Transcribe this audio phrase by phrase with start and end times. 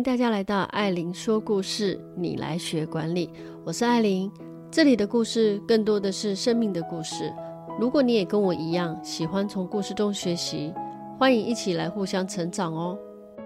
[0.00, 3.28] 欢迎大家来到艾琳说故事，你来学管理。
[3.66, 4.32] 我是艾琳，
[4.70, 7.30] 这里的故事更多的是生命的故事。
[7.78, 10.72] 如果你也跟我一样喜欢从故事中学习，
[11.18, 12.98] 欢迎一起来互相成长哦。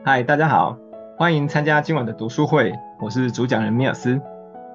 [0.04, 0.78] 嗨，大家好，
[1.18, 2.72] 欢迎参加今晚的读书会。
[3.00, 4.20] 我是主讲人米尔斯。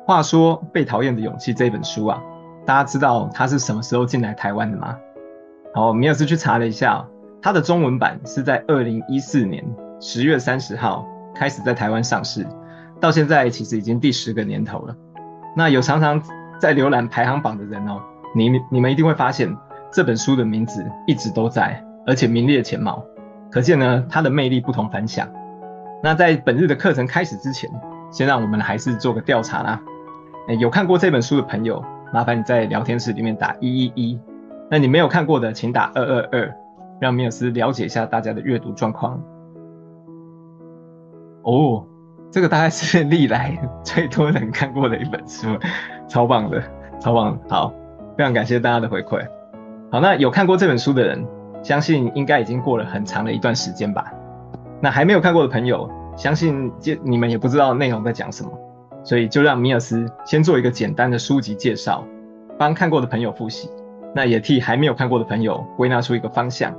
[0.05, 2.21] 话说《被讨厌的勇气》这本书啊，
[2.65, 4.97] 大家知道它是什么时候进来台湾的吗？
[5.73, 7.07] 好，米尔斯去查了一下，
[7.41, 9.63] 它的中文版是在二零一四年
[10.01, 11.07] 十月三十号。
[11.35, 12.45] 开始在台湾上市，
[12.99, 14.95] 到现在其实已经第十个年头了。
[15.55, 16.21] 那有常常
[16.59, 18.01] 在浏览排行榜的人哦，
[18.35, 19.55] 你你们一定会发现
[19.91, 23.03] 这本书的名字一直都在，而且名列前茅。
[23.51, 25.27] 可见呢，它的魅力不同凡响。
[26.03, 27.69] 那在本日的课程开始之前，
[28.11, 29.81] 先让我们还是做个调查啦。
[30.59, 34.19] 有看过这本书的朋友，麻烦你在聊天室里面打一一一。
[34.69, 36.55] 那你没有看过的，请打二二二，
[36.99, 39.19] 让米尔斯了解一下大家的阅读状况。
[41.43, 41.85] 哦，
[42.31, 45.47] 这个大概是 历来最多人看过的一本书，
[46.07, 46.61] 超棒的，
[46.99, 47.39] 超棒。
[47.47, 47.73] 好，
[48.17, 49.25] 非常感谢大家的回馈。
[49.91, 51.25] 好，那有看过这本书的人，
[51.63, 54.11] 相信应该已经过了很长的一段时间吧。
[54.81, 56.71] 那还没有看过的朋友，相信
[57.03, 58.51] 你们也不知道内容在讲什么，
[59.03, 62.05] 所以就让米尔斯先做一个简单的书籍介绍，
[62.57, 63.69] 帮看过的朋友复习，
[64.13, 66.71] 那也替还没有看过的朋友归纳出一个方向。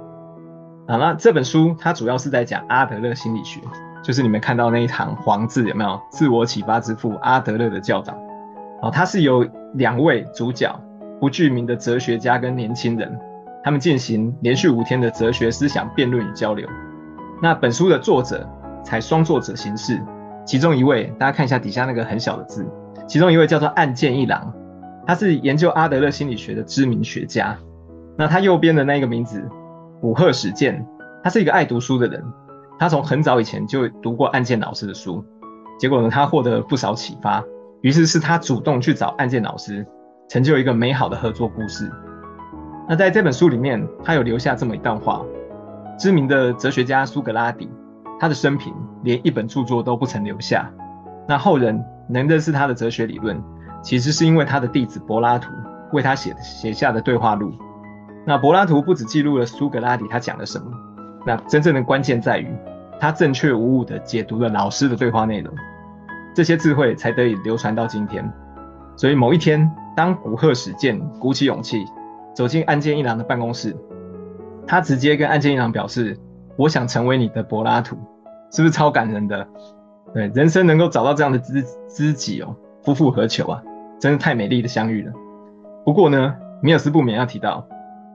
[0.86, 3.61] 好，那这本书它主要是在讲阿德勒心理学。
[4.03, 6.01] 就是你们看到那一行黄字有没有？
[6.11, 8.15] 自我启发之父阿德勒的教导，
[8.83, 10.75] 哦，他是由两位主角
[11.20, 13.19] 不具名的哲学家跟年轻人，
[13.62, 16.67] 他们进行连续五天的哲学思想辩论与交流。
[17.43, 18.48] 那本书的作者
[18.83, 20.03] 采双作者形式，
[20.47, 22.67] 其中一位大家看一下底下那个很小的字，
[23.06, 24.53] 其中一位叫做岸见一郎，
[25.06, 27.56] 他是研究阿德勒心理学的知名学家。
[28.16, 29.47] 那他右边的那个名字
[30.00, 30.87] 古贺史健，
[31.22, 32.25] 他是一个爱读书的人。
[32.80, 35.22] 他从很早以前就读过岸见老师的书，
[35.78, 37.44] 结果呢，他获得了不少启发，
[37.82, 39.86] 于是是他主动去找岸见老师，
[40.30, 41.92] 成就一个美好的合作故事。
[42.88, 45.20] 那在这本书里面，他有留下这么一段话：
[45.98, 47.68] 知名的哲学家苏格拉底，
[48.18, 50.72] 他的生平连一本著作都不曾留下。
[51.28, 53.38] 那后人能认识他的哲学理论，
[53.82, 55.50] 其实是因为他的弟子柏拉图
[55.92, 57.52] 为他写写下的对话录。
[58.24, 60.64] 那柏拉图不只记录了苏格拉底他讲了什么，
[61.26, 62.48] 那真正的关键在于。
[63.00, 65.53] 他正确无误地解读了老师的对话内容，
[66.34, 68.31] 这些智慧才得以流传到今天。
[68.94, 71.83] 所以某一天，当古贺史健鼓起勇气
[72.34, 73.75] 走进岸见一郎的办公室，
[74.66, 76.15] 他直接跟岸见一郎表示
[76.59, 77.97] ：“我想成为你的柏拉图。”
[78.53, 79.49] 是不是超感人的？
[80.12, 83.62] 对，人生能够找到这样的知知己哦，夫复何求啊！
[83.99, 85.12] 真是太美丽的相遇了。
[85.87, 87.66] 不过呢，米尔斯不免要提到，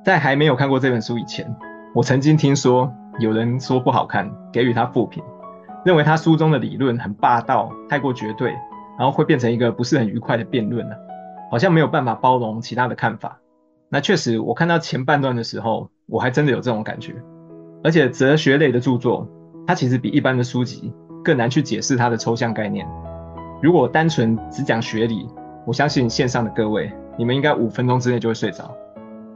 [0.03, 1.55] 在还没有看过这本书以前，
[1.95, 2.93] 我曾经听说。
[3.19, 5.23] 有人说不好看，给予他负评，
[5.85, 8.51] 认为他书中的理论很霸道，太过绝对，
[8.99, 10.97] 然后会变成一个不是很愉快的辩论了，
[11.49, 13.39] 好像没有办法包容其他的看法。
[13.89, 17.15] 那确实，我看到前半段的时候，我还真的有这种感觉。
[17.83, 19.27] 而且哲学类的著作，
[19.65, 20.91] 它其实比一般的书籍
[21.23, 22.85] 更难去解释它的抽象概念。
[23.61, 25.25] 如果单纯只讲学理，
[25.65, 28.75] 我相信线上的各位，你们应该五分钟之内就会睡着。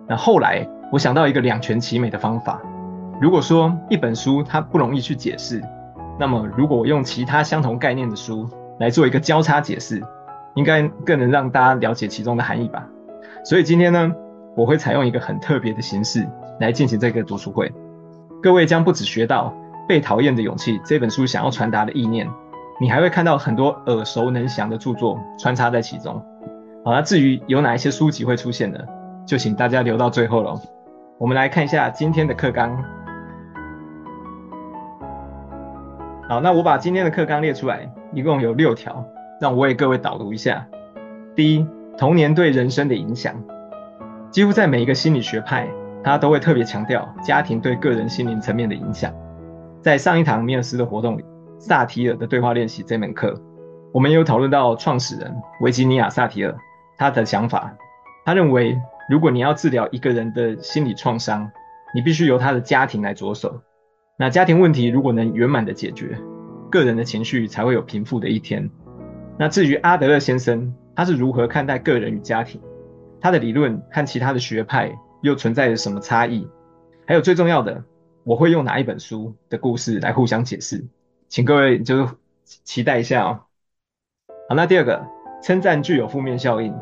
[0.07, 2.59] 那后来，我想到一个两全其美的方法。
[3.21, 5.61] 如果说一本书它不容易去解释，
[6.17, 8.49] 那么如果我用其他相同概念的书
[8.79, 10.01] 来做一个交叉解释，
[10.55, 12.87] 应该更能让大家了解其中的含义吧。
[13.43, 14.11] 所以今天呢，
[14.55, 16.25] 我会采用一个很特别的形式
[16.59, 17.71] 来进行这个读书会。
[18.41, 19.53] 各位将不止学到
[19.87, 22.25] 《被讨厌的勇气》这本书想要传达的意念，
[22.79, 26.15] 你还会看到很多耳熟能详的著作穿插在其中。
[26.85, 28.79] 好，那至于有哪一些书籍会出现呢？
[29.25, 30.57] 就请大家留到最后喽。
[31.17, 32.81] 我们来看一下今天的课纲。
[36.29, 39.03] 好，那我把今天的课纲列出来，一共有六条，
[39.41, 40.63] 让我为各位导读一下。
[41.35, 41.67] 第一，
[41.97, 43.33] 童年对人生的影响，
[44.29, 45.67] 几乎在每一个心理学派，
[46.03, 49.11] 他都会特别强调家庭对个人心灵层面的影响。
[49.81, 51.25] 在上一堂米尔斯的活动里，
[51.57, 53.33] 萨提尔的对话练习这门课，
[53.91, 56.55] 我们有讨论到创始人维吉尼亚·萨提尔
[56.95, 57.73] 他的想法。
[58.23, 58.79] 他认为，
[59.09, 61.49] 如果你要治疗一个人的心理创伤，
[61.91, 63.59] 你必须由他的家庭来着手。
[64.21, 66.19] 那家庭问题如果能圆满的解决，
[66.69, 68.69] 个人的情绪才会有平复的一天。
[69.37, 72.59] 那至于阿德勒先生，他是如何看待个人与家庭？
[73.21, 76.45] 他的理论和其他的学派又存在着什么差异？
[77.07, 77.81] 还有最重要的，
[78.25, 80.85] 我会用哪一本书的故事来互相解释？
[81.29, 82.13] 请各位就是
[82.43, 83.39] 期待一下哦。
[84.49, 85.01] 好，那第二个，
[85.41, 86.75] 称赞具有负面效应，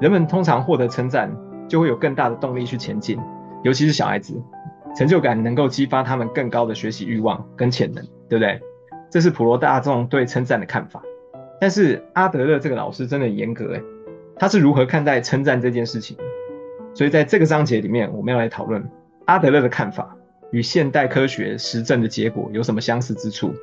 [0.00, 1.32] 人们通常获得称赞
[1.68, 3.20] 就会有更大的动力去前进，
[3.62, 4.42] 尤其是小孩子。
[4.94, 8.60] 成就感能够激发他们更高的学习欲望跟潜能，对不对？
[9.10, 11.02] 这是普罗大众对称赞的看法。
[11.60, 13.82] 但是阿德勒这个老师真的严格诶，
[14.36, 16.16] 他是如何看待称赞这件事情？
[16.94, 18.82] 所以在这个章节里面，我们要来讨论
[19.26, 20.16] 阿德勒的看法
[20.50, 23.54] 与现代科学实证的结果有什么相似之处。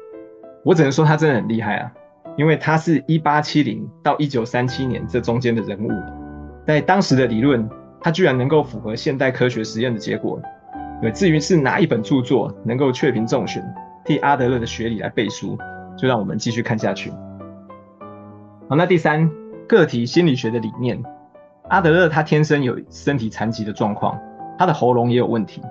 [0.63, 1.91] 我只能说他真的很厉害啊，
[2.37, 5.89] 因为他是一八七零到一九三七年这中间的人物，
[6.65, 7.69] 在当时的理论，
[8.01, 10.41] 他居然能够符合现代科学实验的结果。
[11.01, 13.63] 对，至于是哪一本著作能够确评中选，
[14.03, 15.57] 替阿德勒的学理来背书，
[15.97, 17.11] 就让我们继续看下去。
[18.67, 19.29] 好，那第三，
[19.67, 21.01] 个体心理学的理念。
[21.69, 24.19] 阿德勒他天生有身体残疾的状况，
[24.57, 25.61] 他的喉咙也有问题。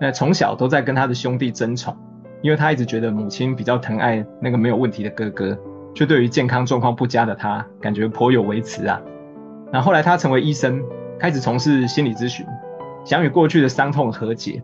[0.00, 1.96] 那从小都在跟他的兄弟争宠，
[2.40, 5.56] 因为他一直觉得母亲比较疼爱那个没有问题的哥哥，
[5.94, 9.00] 却对于健康状况不佳的他感觉颇有微词啊。
[9.70, 10.82] 那后来他成为医生，
[11.18, 12.44] 开始从事心理咨询，
[13.04, 14.62] 想与过去的伤痛和解，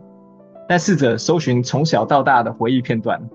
[0.69, 3.27] 但试着搜寻从小到大的回忆片段，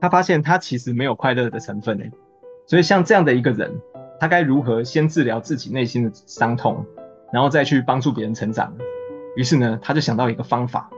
[0.00, 2.10] 他发现他其实没有快乐的成分诶。
[2.66, 3.70] 所以像这样的一个人，
[4.18, 6.82] 他该如何先治疗自己内心的伤痛，
[7.30, 8.74] 然后再去帮助别人成长？
[9.36, 10.88] 于是呢，他就想到一个方法，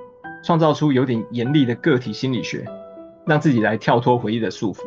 [0.44, 2.64] 创造出有点严厉的个体心理学，
[3.26, 4.82] 让自己来跳脱回忆的束缚。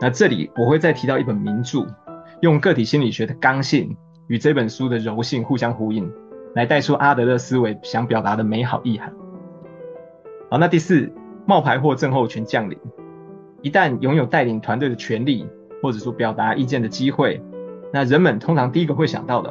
[0.00, 1.84] 那这里我会再提到一本名著，
[2.42, 3.96] 用个体心理学的刚性
[4.28, 6.08] 与这本书的柔性互相呼应，
[6.54, 9.12] 来带出阿德勒思维想表达的美好意涵。
[10.52, 11.10] 好，那第四，
[11.46, 12.76] 冒牌货症候群降临，
[13.62, 15.46] 一旦拥有带领团队的权利。
[15.82, 17.42] 或者说表达意见的机会，
[17.90, 19.50] 那人们通常第一个会想到的，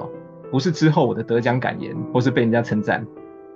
[0.52, 3.04] 不是之后我的得奖感言，或是被人家称赞，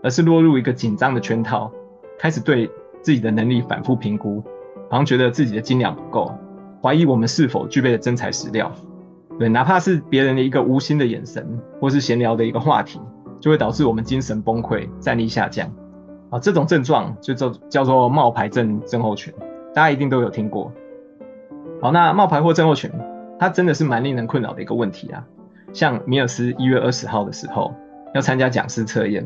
[0.01, 1.71] 而是落入一个紧张的圈套，
[2.17, 2.67] 开始对
[3.01, 4.43] 自己的能力反复评估，
[4.89, 6.35] 好像觉得自己的斤两不够，
[6.81, 8.69] 怀疑我们是否具备了真材实料。
[9.37, 11.47] 对，哪怕是别人的一个无心的眼神，
[11.79, 12.99] 或是闲聊的一个话题，
[13.39, 15.71] 就会导致我们精神崩溃、战力下降。
[16.29, 19.33] 啊，这种症状就叫叫做冒牌症症候群，
[19.73, 20.71] 大家一定都有听过。
[21.81, 22.91] 好，那冒牌货症候群，
[23.39, 25.23] 它真的是蛮令人困扰的一个问题啊。
[25.73, 27.73] 像米尔斯一月二十号的时候
[28.13, 29.25] 要参加讲师测验，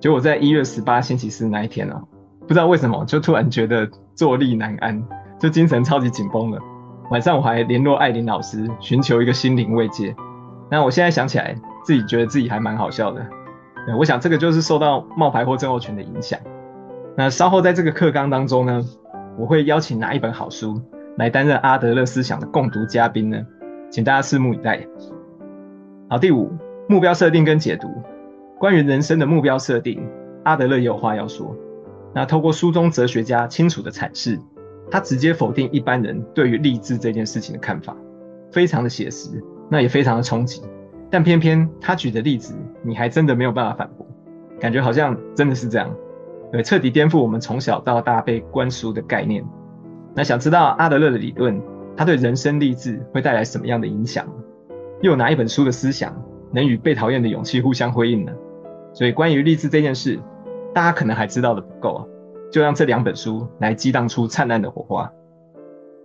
[0.00, 2.02] 结果在一月十八星期四那一天呢、
[2.40, 5.02] 不知道为什么就突然觉得坐立难安，
[5.38, 6.58] 就精神超级紧绷了。
[7.10, 10.16] 晚上我还联络艾琳老师寻求一个心灵慰藉。
[10.70, 11.54] 那我现在想起来，
[11.84, 13.22] 自己觉得自己还蛮好笑的。
[13.86, 16.38] 对，我想这个就是受到冒牌货症候群的影响。
[17.16, 18.82] 那稍后在这个课纲当中呢，
[19.36, 20.80] 我会邀请哪一本好书
[21.18, 23.44] 来担任阿德勒思想的共读嘉宾呢？
[23.90, 24.86] 请大家拭目以待。
[26.08, 26.50] 好，第五，
[26.88, 27.88] 目标设定跟解读。
[28.58, 30.00] 关于人生的目标设定，
[30.44, 31.54] 阿德勒也有话要说。
[32.14, 34.38] 那透过书中哲学家清楚的阐释，
[34.90, 37.96] 他直接否定一般人对于励志这件事情的看法，
[38.52, 40.62] 非常的写实，那也非常的冲击。
[41.12, 44.06] 但偏偏他举的例子，你还真的没有办法反驳，
[44.58, 45.94] 感觉好像真的是这样，
[46.50, 49.44] 对，彻底颠覆我们从小到大被灌输的概念。
[50.14, 51.60] 那想知道阿德勒的理论，
[51.94, 54.26] 他对人生励志会带来什么样的影响？
[55.02, 56.16] 又有哪一本书的思想
[56.50, 58.32] 能与被讨厌的勇气互相辉映呢？
[58.94, 60.18] 所以关于励志这件事，
[60.72, 62.06] 大家可能还知道的不够啊，
[62.50, 65.12] 就让这两本书来激荡出灿烂的火花。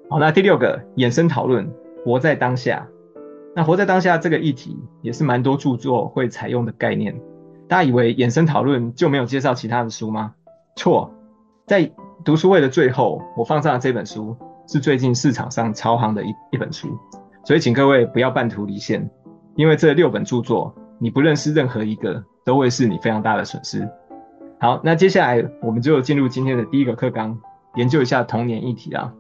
[0.10, 1.66] 好，那第六个衍生讨论，
[2.04, 2.86] 活在当下。
[3.58, 7.20] 那活在当下这个议题也是蛮多著作会采用的概念。
[7.68, 10.36] 大家以为衍生讨论就没有介绍其他的书吗？
[10.76, 11.12] 错，
[11.66, 11.92] 在。
[12.26, 14.36] 读书会的最后，我放上的这本书
[14.68, 16.90] 是最近市场上超夯的一一本书，
[17.46, 19.10] 所以请各位不要半途离线，
[19.56, 23.88] 因为这六本著作你不认识任何一个，都会是你非常大的损失。
[24.60, 27.40] 好，那接下来我们就进入今天的第一个课纲，
[27.76, 29.14] 研究一下童年议题啊。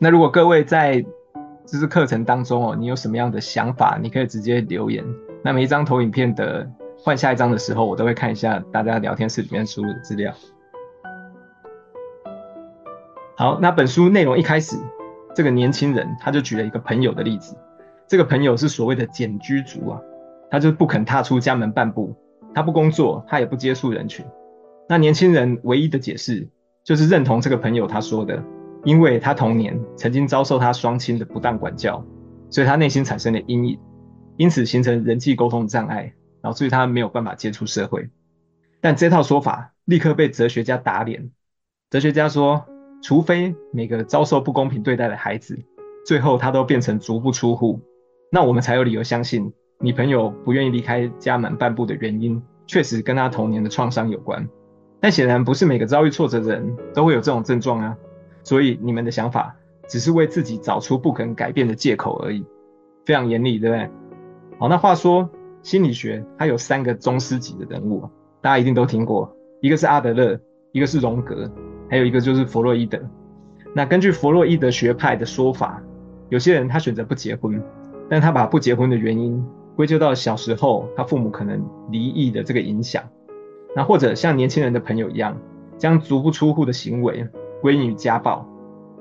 [0.00, 1.04] 那如果各位在
[1.66, 5.02] 这次课程当中哦，你有什么样的想法，你可以直接留言。
[5.42, 10.32] 那每一张投影片的换下一张的时候，我都会看一下大家聊天室里面输入的资料。
[13.36, 14.76] 好，那本书内容一开始，
[15.34, 17.56] 这个年轻人他就举了一个朋友的例子。
[18.06, 20.00] 这个朋友是所谓的简居族啊，
[20.50, 22.14] 他就不肯踏出家门半步，
[22.54, 24.24] 他不工作，他也不接触人群。
[24.86, 26.46] 那年轻人唯一的解释
[26.84, 28.42] 就是认同这个朋友他说的，
[28.84, 32.04] 因为他童年曾经遭受他双亲的不当管教，
[32.50, 33.78] 所以他内心产生了阴影，
[34.36, 36.12] 因此形成人际沟通障碍，
[36.42, 38.10] 导致他没有办法接触社会。
[38.80, 41.30] 但这套说法立刻被哲学家打脸。
[41.90, 42.66] 哲学家说，
[43.02, 45.58] 除非每个遭受不公平对待的孩子，
[46.04, 47.80] 最后他都变成足不出户，
[48.30, 54.46] 那我们才有理由相信你朋友不愿意离开家门半步的原因，确实跟他童年的创伤有关。
[55.00, 57.96] 但显然不是每个遭遇挫折的人都会有这种症状啊，
[58.44, 59.56] 所以你们的想法
[59.88, 62.44] 只是为自己找出不肯改变的借口而已，
[63.04, 63.90] 非常严厉，对不对？
[64.60, 65.28] 好，那话说
[65.62, 68.08] 心理学它有三个宗师级的人物，
[68.40, 70.38] 大家一定都听过，一个是阿德勒，
[70.70, 71.50] 一个是荣格。
[71.90, 72.98] 还有一个就是弗洛伊德，
[73.74, 75.80] 那根据弗洛伊德学派的说法，
[76.30, 77.62] 有些人他选择不结婚，
[78.08, 79.44] 但他把不结婚的原因
[79.76, 83.04] 归咎到小时候他父母可能离异的这个影响，
[83.76, 85.38] 那或者像年轻人的朋友一样，
[85.76, 87.28] 将足不出户的行为
[87.64, 88.46] 归因于家暴。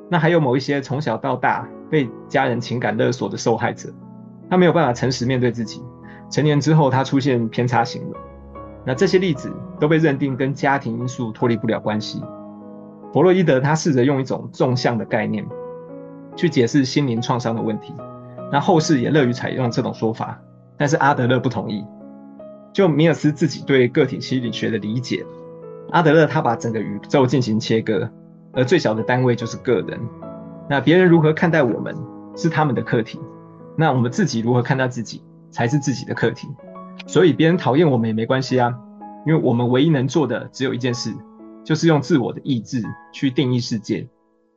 [0.10, 3.93] 那还有某一些从小到大被家人情感勒索的受害者，
[4.50, 5.84] 他没有办法诚实面对自己，
[6.32, 8.17] 成年之后他出现偏差行为。
[8.86, 9.51] 那这些例子
[9.82, 12.24] 都被认定跟家庭因素脱离不了关系。
[13.12, 15.46] 弗洛伊德他试着用一种纵向的概念
[16.38, 17.93] 去解释心灵创伤的问题，
[18.50, 20.39] 那后世也乐于采用这种说法，
[20.77, 21.84] 但是阿德勒不同意。
[22.72, 25.25] 就米尔斯自己对个体心理学的理解，
[25.91, 28.10] 阿德勒他把整个宇宙进行切割，
[28.54, 30.00] 而最小的单位就是个人。
[30.70, 31.96] 那别人如何看待我们
[32.36, 33.20] 是他们的课题，
[33.76, 36.48] 那我们自己如何看待自己才是自己的课题。
[37.08, 38.74] 所以别人讨厌我们也没关系啊，
[39.26, 41.14] 因为我们唯一能做的只有一件事，
[41.64, 42.82] 就是用自我的意志
[43.12, 44.08] 去定义世界，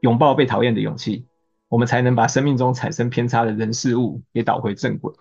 [0.00, 1.26] 拥抱被讨厌的勇气，
[1.68, 5.12] 我们才能把生命中产生偏差的人事物给导回正轨。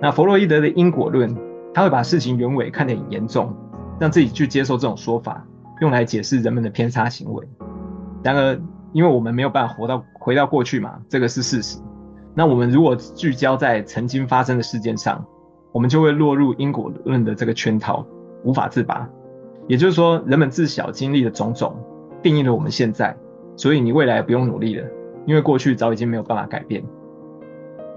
[0.00, 1.36] 那弗洛伊德的因果论，
[1.72, 3.54] 他会把事情原委看得很严重，
[4.00, 5.46] 让自己去接受这种说法，
[5.80, 7.46] 用来解释人们的偏差行为。
[8.22, 8.58] 然而，
[8.92, 11.78] 因为我们没有办法活到回到过去嘛，这个是事实。
[12.34, 15.24] 那我们如果聚焦在曾经发生的事件上，
[15.72, 18.04] 我们就会落入因果论的这个圈套，
[18.44, 19.08] 无法自拔。
[19.68, 21.74] 也就是说，人们自小经历的种种，
[22.22, 23.16] 定义了我们现在，
[23.56, 24.86] 所以你未来不用努力了，
[25.26, 26.82] 因为过去早已经没有办法改变。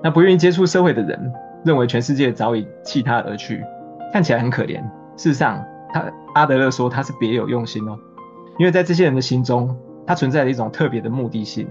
[0.02, 1.32] 那不愿意接触社会的人，
[1.66, 3.64] 认为全世界早已弃他而去，
[4.12, 4.82] 看起来很可怜。
[5.16, 6.06] 事实上，他
[6.40, 8.00] 阿德勒说他是别有用心哦，
[8.58, 9.76] 因为在这些人的心中，
[10.08, 11.68] 他存在着一种特别的目的性。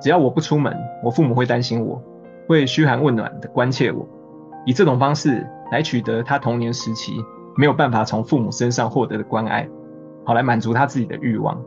[0.00, 2.02] 只要我不出门，我父母会担心我，
[2.48, 4.08] 会嘘寒问暖的关切我。
[4.64, 7.12] 以这种方式来取得他童年时期
[7.58, 9.68] 没有办法从父母身上获得的关爱，
[10.24, 11.62] 好来满足他自己的欲望。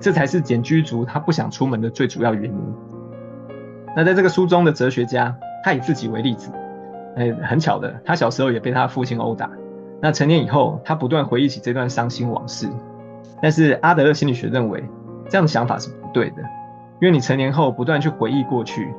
[0.00, 2.74] 这才是简居族他不想出门的最主要原因。
[3.96, 6.52] 那在这个书中的哲学家，他以自己为例子，
[7.16, 9.50] 呃，很巧的，他小时候也被他父亲殴打。
[10.00, 12.68] 那成年以后，他不断回忆起这段伤心往事。
[13.40, 14.82] 但是阿德勒心理学认为，
[15.28, 16.42] 这样的想法是不对的，
[17.00, 18.92] 因为你成年后不断去回忆过去，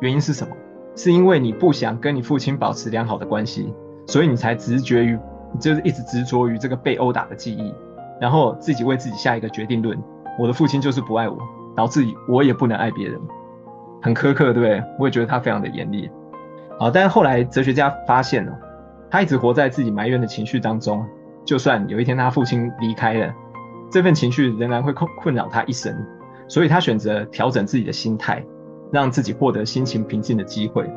[0.00, 0.54] 原因是什么？
[0.96, 3.74] 是因为你不想跟你父亲保持良好的关系，
[4.06, 5.18] 所以你才执着于，
[5.58, 7.74] 就是一直执着于这个被殴打的记忆，
[8.20, 9.98] 然后自己为自己下一个决定论：
[10.38, 11.36] 我的父亲就是不爱我，
[11.74, 13.20] 导致我也不能爱别人，
[14.02, 14.82] 很苛刻，对不对？
[15.00, 16.08] 我也觉得他非常的严厉。
[16.78, 18.52] 好，但是后来哲学家发现了，
[19.10, 21.04] 他一直活在自己埋怨的情绪当中，
[21.44, 23.34] 就算有一天他父亲离开了，
[23.90, 25.94] 这份情绪仍然会困困扰他一生，
[26.48, 28.44] 所以他选择调整自己的心态。
[28.92, 30.88] 让自己获得心情平静的机会。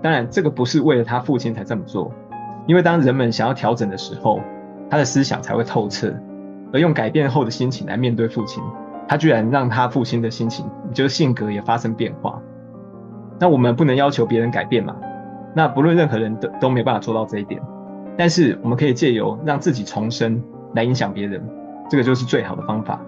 [0.00, 2.10] 当然，这个不是为了他父亲才这么做，
[2.66, 4.40] 因为当人们想要调整的时候，
[4.88, 6.14] 他的思想才会透彻。
[6.72, 8.62] 而用改变后的心情来面对父亲，
[9.06, 12.40] 他居然让他父亲的心情，就是性格也发生变化。
[13.38, 14.96] 那我们不能要求别人改变嘛？
[15.54, 17.62] 那不论任何人都都没办法做到这一点。
[18.16, 20.42] 但是我们可以借由让自己重生
[20.74, 21.42] 来影响别人，
[21.88, 23.00] 这个就是最好的方法。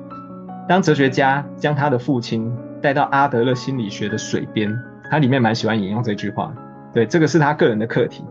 [0.68, 2.56] 当哲学家将他的父亲。
[2.82, 4.72] 带到阿德勒心理学的水边，
[5.10, 6.52] 他里面蛮喜欢引用这句话。
[6.92, 8.22] 对，这个是他个人的课题。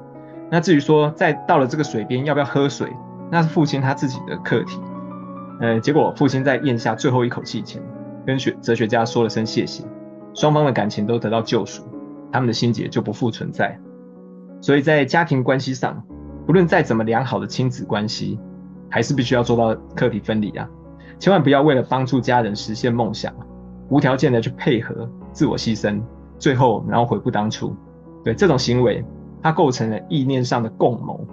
[0.49, 2.87] 那至于说，在到了这个水边要不要喝水，
[3.29, 4.79] 那是父亲他自己的课题。
[5.59, 7.81] 呃，结果父亲在咽下最后一口气前，
[8.25, 9.83] 跟学哲学家说了声谢谢，
[10.35, 11.83] 双方的感情都得到救赎，
[12.31, 13.77] 他们的心结就不复存在。
[14.61, 16.03] 所以在家庭关系上，
[16.45, 18.39] 不论再怎么良好的亲子关系，
[18.89, 20.67] 还是必须要做到课题分离啊，
[21.19, 23.33] 千万不要为了帮助家人实现梦想。
[23.89, 26.01] 无条件的去配合、自我牺牲，
[26.39, 27.75] 最后然后悔不当初。
[28.23, 29.05] 对这种行为，
[29.43, 31.23] 它构成了意念上的共谋。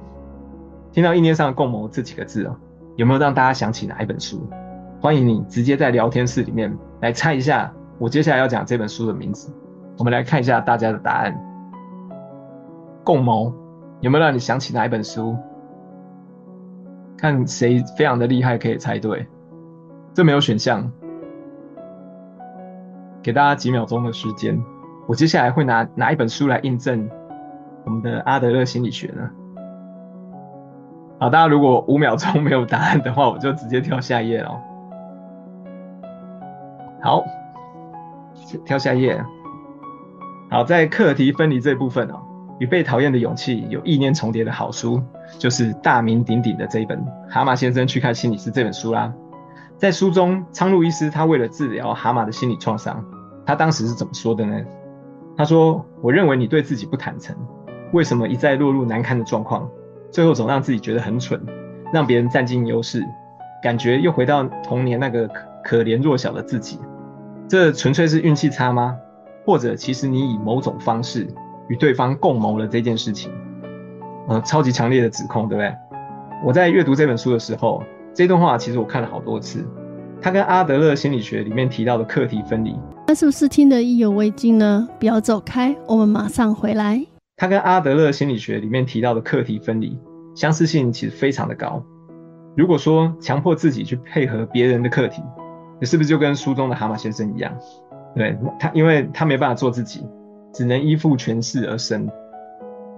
[0.92, 2.54] 听到“意念上的共谋”这几个字哦，
[2.96, 4.46] 有没有让大家想起哪一本书？
[5.00, 9.50] 欢迎你直接在聊天室里面来猜一下，我接下来要讲这本书的名字。
[9.96, 11.34] 我们来看一下大家的答案。
[13.04, 13.52] 共谋
[14.00, 15.36] 有没有让你想起哪一本书？
[17.16, 19.26] 看谁非常的厉害，可以猜对。
[20.12, 20.90] 这没有选项。
[23.22, 24.60] 给大家几秒钟的时间，
[25.06, 27.08] 我接下来会拿哪一本书来印证
[27.84, 29.30] 我们的阿德勒心理学呢？
[31.20, 34.60] 好，大家如果五秒钟没有答案的话，我就直接跳下一页了。
[37.00, 37.24] 好，
[38.64, 39.24] 跳下一页。
[40.50, 42.20] 好，在课题分离这部分哦，
[42.58, 45.02] 与被讨厌的勇气有意念重叠的好书，
[45.38, 49.12] 就是大名鼎鼎的这一本《蛤蟆先生去看心理师》这本书啦。
[49.76, 53.04] 在书中，苍鹭医师他为了治疗蛤蟆的心理创伤，
[53.44, 54.60] 他当时是怎么说的呢？
[55.36, 57.34] 他说：“我认为你对自己不坦诚，
[57.92, 59.68] 为什么一再落入难堪的状况，
[60.10, 61.44] 最后总让自己觉得很蠢，
[61.92, 63.02] 让别人占尽优势，
[63.62, 66.78] 感觉又回到童年那个可可怜弱小的自己。
[67.48, 68.96] 这纯粹是运气差吗？
[69.44, 71.26] 或者其实你以某种方式
[71.72, 73.32] 与对方共谋了这件事情？
[74.28, 75.74] 呃，超级强烈的指控，对不对？
[76.44, 79.66] 我在阅读这本书的时候，这段话其实我看了好多次。
[80.20, 84.86] 他跟阿德勒心理学里面提到的课题分离，那是不是听得意犹未尽呢？
[85.00, 87.02] 不要走开，我们马上回来。
[87.38, 89.98] 他跟阿德勒心理学里面提到的课题分离，
[90.36, 91.82] 相似性其实非常的高。
[92.54, 95.22] 如果说强迫自己去配合别人的课题，
[95.80, 97.50] 你是不是就跟书中的蛤蟆先生一样？
[98.14, 100.06] 对，他，因为他没办法做自己，
[100.52, 102.08] 只能依附权势而生。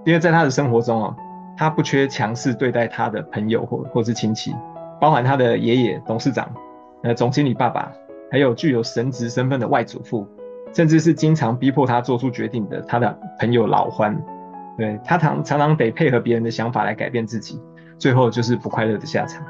[0.05, 1.15] 因为在他的生活中啊，
[1.57, 4.53] 他不缺强势对待他的朋友或或是亲戚，
[4.99, 6.47] 包含他的爷爷董事长。
[7.03, 7.91] 呃，总经理爸爸，
[8.31, 10.27] 还有具有神职身份的外祖父，
[10.73, 14.19] 甚至是经常逼迫他做出决定的他的朋友老欢，
[14.77, 17.61] 对，他常常常得配合别人的想法来改变自己，
[17.99, 19.43] 最后就是不快乐的下场。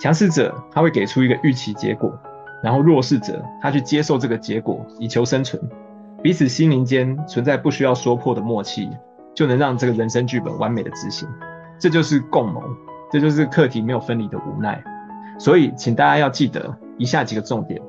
[0.00, 2.12] 强势者他会给出一个预期结果，
[2.62, 5.62] 然后弱势者他去接受这个结果以求生存，
[6.26, 8.90] 彼此心灵间存在不需要说破的默契，
[9.32, 11.28] 就能让这个人生剧本完美的执行。
[11.78, 12.60] 这就是共谋，
[13.12, 14.82] 这就是课题没有分离的无奈。
[15.38, 17.80] 所以，请大家要记得以下几个重点：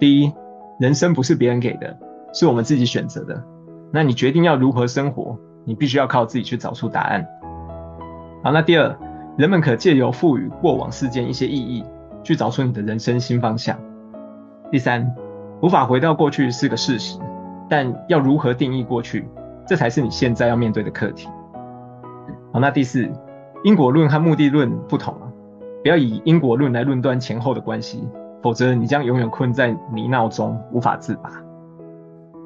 [0.00, 0.32] 第一，
[0.80, 1.94] 人生不是别人给的，
[2.32, 3.44] 是我们自己选择的。
[3.92, 7.26] 那你决定要如何生活，你必须要靠自己去找出答案。
[8.42, 8.98] 好，那第二，
[9.36, 11.84] 人们可借由赋予过往事件一些意义，
[12.22, 13.78] 去找出你的人生新方向。
[14.70, 15.14] 第三，
[15.60, 17.18] 无法回到过去是个事实，
[17.68, 19.28] 但要如何定义过去，
[19.66, 21.28] 这才是你现在要面对的课题。
[22.52, 23.10] 好，那第四，
[23.62, 25.14] 因果论和目的论不同。
[25.82, 28.08] 不要以因果论来论断前后的关系，
[28.42, 31.30] 否则你将永远困在泥淖中无法自拔。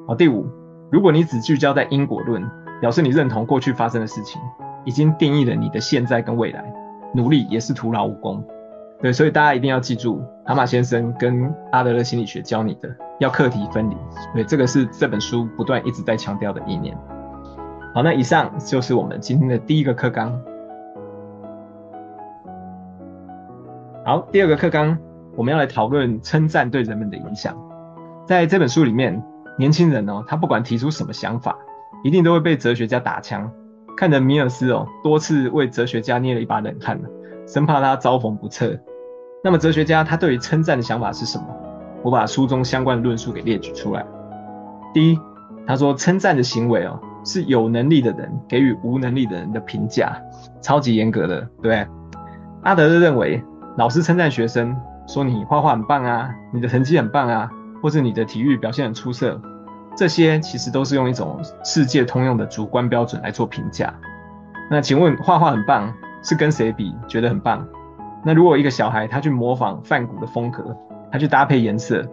[0.07, 0.45] 好，第五，
[0.91, 2.43] 如果你只聚焦在因果论，
[2.81, 4.41] 表示你认同过去发生的事情
[4.83, 6.65] 已经定义了你的现在跟未来，
[7.13, 8.43] 努力也是徒劳无功。
[9.01, 13.95] 对，所以大家一定要记住，蛤蟆先生跟阿德勒心理学教你的，要课题分离。
[14.33, 16.97] 对，这个是这本书不断一直在强调的意念。
[17.93, 20.37] 好，那以上就是我们今天的第一个课纲。
[24.05, 24.97] 好，第二个课纲，
[25.37, 27.57] 我们要来讨论称赞对人们的影响。
[28.27, 29.23] 在这本书里面，
[29.57, 31.57] 年轻人哦，他不管提出什么想法，
[32.03, 33.49] 一定都会被哲学家打枪。
[33.95, 36.99] 看着米尔斯哦，多次为哲学家捏了一把冷汗，
[37.47, 38.77] 生怕他遭逢不测。
[39.43, 41.45] 那么，哲学家他对于称赞的想法是什么？
[42.03, 44.05] 我把书中相关的论述给列举出来。
[44.93, 45.19] 第一，
[45.65, 50.15] 他说称赞的行为哦，是有能力的人给予无能力的人的评价，
[50.61, 51.87] 超级严格的，对。
[52.63, 53.43] 阿德勒认为。
[53.77, 54.75] 老师称赞学生
[55.07, 57.49] 说：“你画画很棒啊，你的成绩很棒啊，
[57.81, 59.39] 或是你的体育表现很出色。”
[59.95, 63.93] 这些其实都是用一种世界通用的主观标准来做评价。
[64.69, 67.65] 那请问，画画很棒是跟谁比觉得很棒？
[68.23, 70.75] 那如果一个小孩他去模仿梵谷的风格，
[71.11, 72.05] 他去搭配颜色，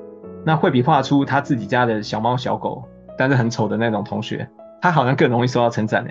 [0.44, 2.84] 那会比画出他自己家的小猫小狗
[3.18, 4.48] 但是很丑的那种同学，
[4.80, 6.10] 他好像更容易受到称赞呢？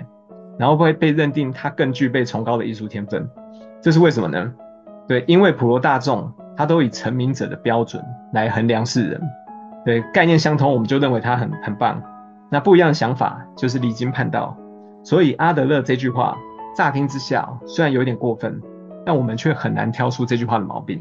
[0.58, 3.28] 然后会被认定他更具备崇高的艺术天分，
[3.80, 4.52] 这是为什么呢？
[5.06, 9.20] 对，因为普罗大众他都以成名者的标准来衡量世人，
[9.84, 12.02] 对，概念相同，我们就认为他很很棒。
[12.50, 14.56] 那不一样的想法就是离经叛道。
[15.02, 16.36] 所以阿德勒这句话
[16.74, 18.60] 乍听之下虽然有点过分，
[19.06, 21.00] 但我们却很难挑出这句话的毛病。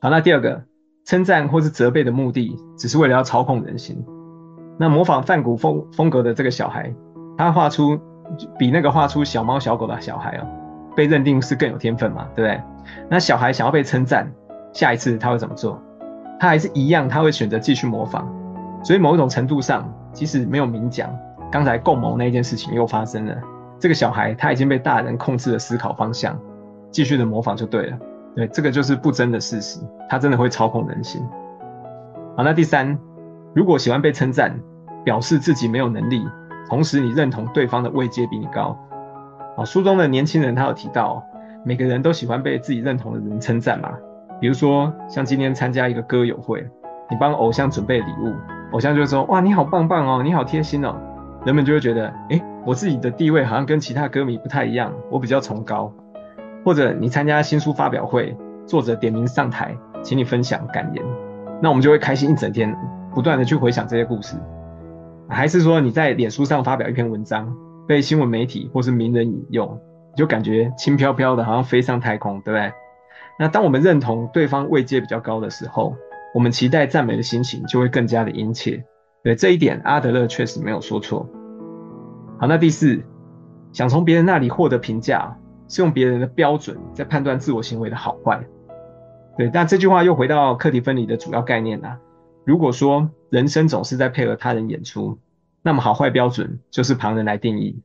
[0.00, 0.60] 好，那第二个，
[1.06, 4.04] 称赞或是责备的目的只是为了要操控人心。
[4.76, 6.92] 那模仿梵谷风风格的这个小孩，
[7.38, 7.98] 他画出
[8.58, 10.46] 比那个画出小猫小狗的小孩哦。
[10.96, 12.60] 被认定是更有天分嘛，对不对？
[13.08, 14.30] 那小孩想要被称赞，
[14.72, 15.80] 下一次他会怎么做？
[16.38, 18.28] 他还是一样，他会选择继续模仿。
[18.84, 21.08] 所以某一种程度上，即使没有明讲，
[21.50, 23.36] 刚才共谋那件事情又发生了。
[23.78, 26.38] 这个小孩他已经被大人控制了思考方向，
[26.94, 27.98] 继续的模仿就对了。
[28.36, 31.20] 对，这个就是不争的事实，他真的会操控人心。
[32.36, 32.96] 好，那第三，
[33.52, 34.60] 如果喜欢被称赞，
[35.04, 36.24] 表示自己没有能力，
[36.68, 38.78] 同时你认同对方的位阶比你高。
[39.56, 41.20] 啊，书中的年轻人他有提到，
[41.64, 43.90] 每个人都喜欢被自己认同的人称赞嘛。
[44.40, 46.64] 比如说，像今天参加一个歌友会，
[47.10, 48.34] 你帮偶像准备礼物，
[48.72, 50.94] 偶像就会说：“哇，你好棒棒哦，你好贴心哦。”
[51.44, 55.92] 人们就会觉得，诶，我自己的地位好像跟其他歌迷不太一样，我比较崇高。
[56.64, 58.34] 或者你参加新书发表会，
[58.66, 61.04] 作者点名上台，请你分享感言，
[61.60, 62.74] 那我们就会开心一整天，
[63.14, 64.36] 不断的去回想这些故事。
[65.28, 67.54] 还是说你在脸书上发表一篇文章，
[67.86, 69.78] 被新闻媒体或是名人引用，
[70.12, 72.72] 你就感觉轻飘飘的，好像飞上太空，对不对？
[73.38, 75.94] 那当我们认同对方位阶比较高的时候，
[76.34, 78.84] 我们期待赞美的心情就会更加的殷切。
[79.22, 81.28] 对，这一点，阿德勒确实没有说错。
[82.38, 83.02] 好，那第四，
[83.72, 85.36] 想从别人那里获得评价，
[85.68, 88.44] 是用别人的标准在判断自我行为的好坏。
[89.36, 91.98] 对，但这句话又回到课题分离的主要概念啊。
[92.44, 95.18] 如果说人生总是在配合他人演出，
[95.62, 97.80] 那么好坏标准就是旁人来定义。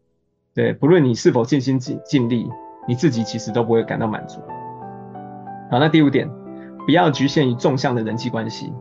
[0.53, 2.49] 对，不论你是否尽心尽尽力，
[2.87, 4.41] 你自己其实都不会感到满足。
[5.71, 6.29] 好，那第五点，
[6.85, 8.73] 不要局限于纵向的人际关系。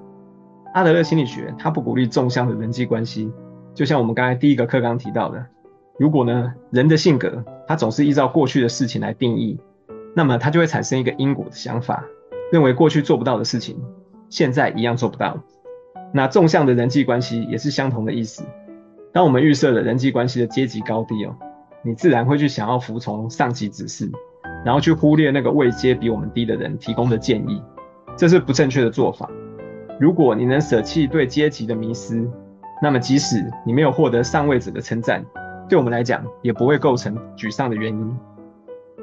[0.75, 3.33] 阿德勒心理学他不鼓励纵向的人际关系，
[3.73, 5.47] 就像我们刚才第一个课刚提到的，
[5.99, 9.59] 如果呢人的性格他总是依照过去的事情来定义，
[10.15, 12.05] 那么他就会产生一个因果的想法，
[12.53, 13.77] 认为过去做不到的事情，
[14.31, 15.39] 现在一样做不到。
[16.13, 18.45] 那纵向的人际关系也是相同的意思。
[19.13, 21.35] 当我们预设了人际关系的阶级高低哦，
[21.83, 24.11] 你自然会去想要服从上级指示，
[24.65, 27.61] 然后去忽略那个位阶比我们低的人提供的建议，
[28.17, 29.29] 这是不正确的做法。
[29.99, 32.25] 如果你能舍弃对阶级的迷思，
[32.81, 35.25] 那么即使你没有获得上位者的称赞，
[35.69, 38.19] 对我们来讲也不会构成沮丧的原因。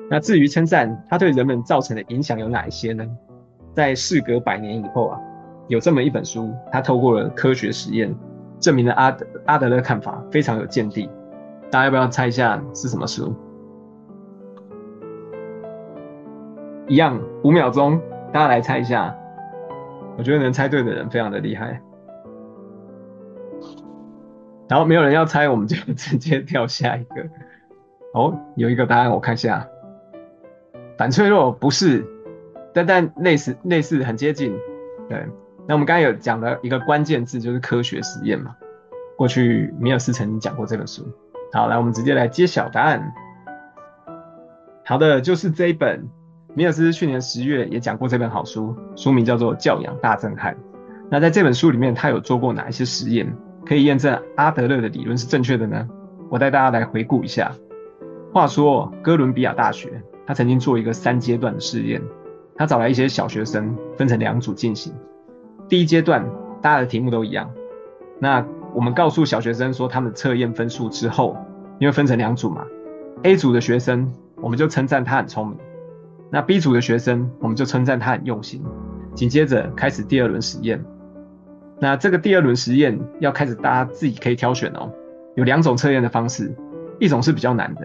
[0.09, 3.05] 那至于称赞，它对人们造成的影响有哪一些呢？
[3.73, 5.19] 在事隔百年以后啊，
[5.67, 8.15] 有这么一本书，它透过了科学实验。
[8.59, 11.09] 证明了阿德阿德勒看法非常有见地，
[11.69, 13.35] 大家要不要猜一下是什么书？
[16.87, 17.99] 一样，五秒钟，
[18.31, 19.13] 大家来猜一下。
[20.17, 21.81] 我觉得能猜对的人非常的厉害。
[24.67, 27.15] 然后没有人要猜，我们就直接跳下一个。
[28.13, 29.67] 哦，有一个答案，我看一下。
[30.97, 32.05] 反脆弱不是，
[32.73, 34.55] 但但类似类似很接近，
[35.09, 35.25] 对。
[35.67, 38.55] 那我们刚才有讲的一个关键字就是科学实验嘛。
[39.17, 41.05] 过去米尔斯曾经讲过这本书。
[41.51, 43.13] 好，来我们直接来揭晓答案。
[44.85, 46.07] 好的，就是这一本。
[46.53, 50.53] 米尔斯去年十月也讲过这本好书，书名叫做《教养大震撼》。
[51.09, 55.87] 那在这本书里面，他有做过哪一些实验，可以验证阿德勒的理论是正确的呢？
[56.29, 57.51] 我带大家来回顾一下。
[58.33, 62.01] 话说，哥伦比亚大学他曾经做一个三阶段的试验，
[62.55, 64.93] 他找来一些小学生，分成两组进行。
[65.67, 66.23] 第一阶段，
[66.61, 67.49] 大家的题目都一样。
[68.19, 71.37] 那我们告诉小学生说他们测验分数之后，
[71.79, 72.65] 因为分成两组嘛
[73.23, 75.57] ，A 组的学生我们就称赞他很聪明，
[76.29, 78.63] 那 B 组的学生我们就称赞他很用心。
[79.13, 80.83] 紧接着开始第二轮实验。
[81.79, 84.91] 那这个第二轮实验要开始，大家自己可以挑选哦。
[85.35, 86.55] 有两种测验的方式，
[86.99, 87.81] 一种是比较难的，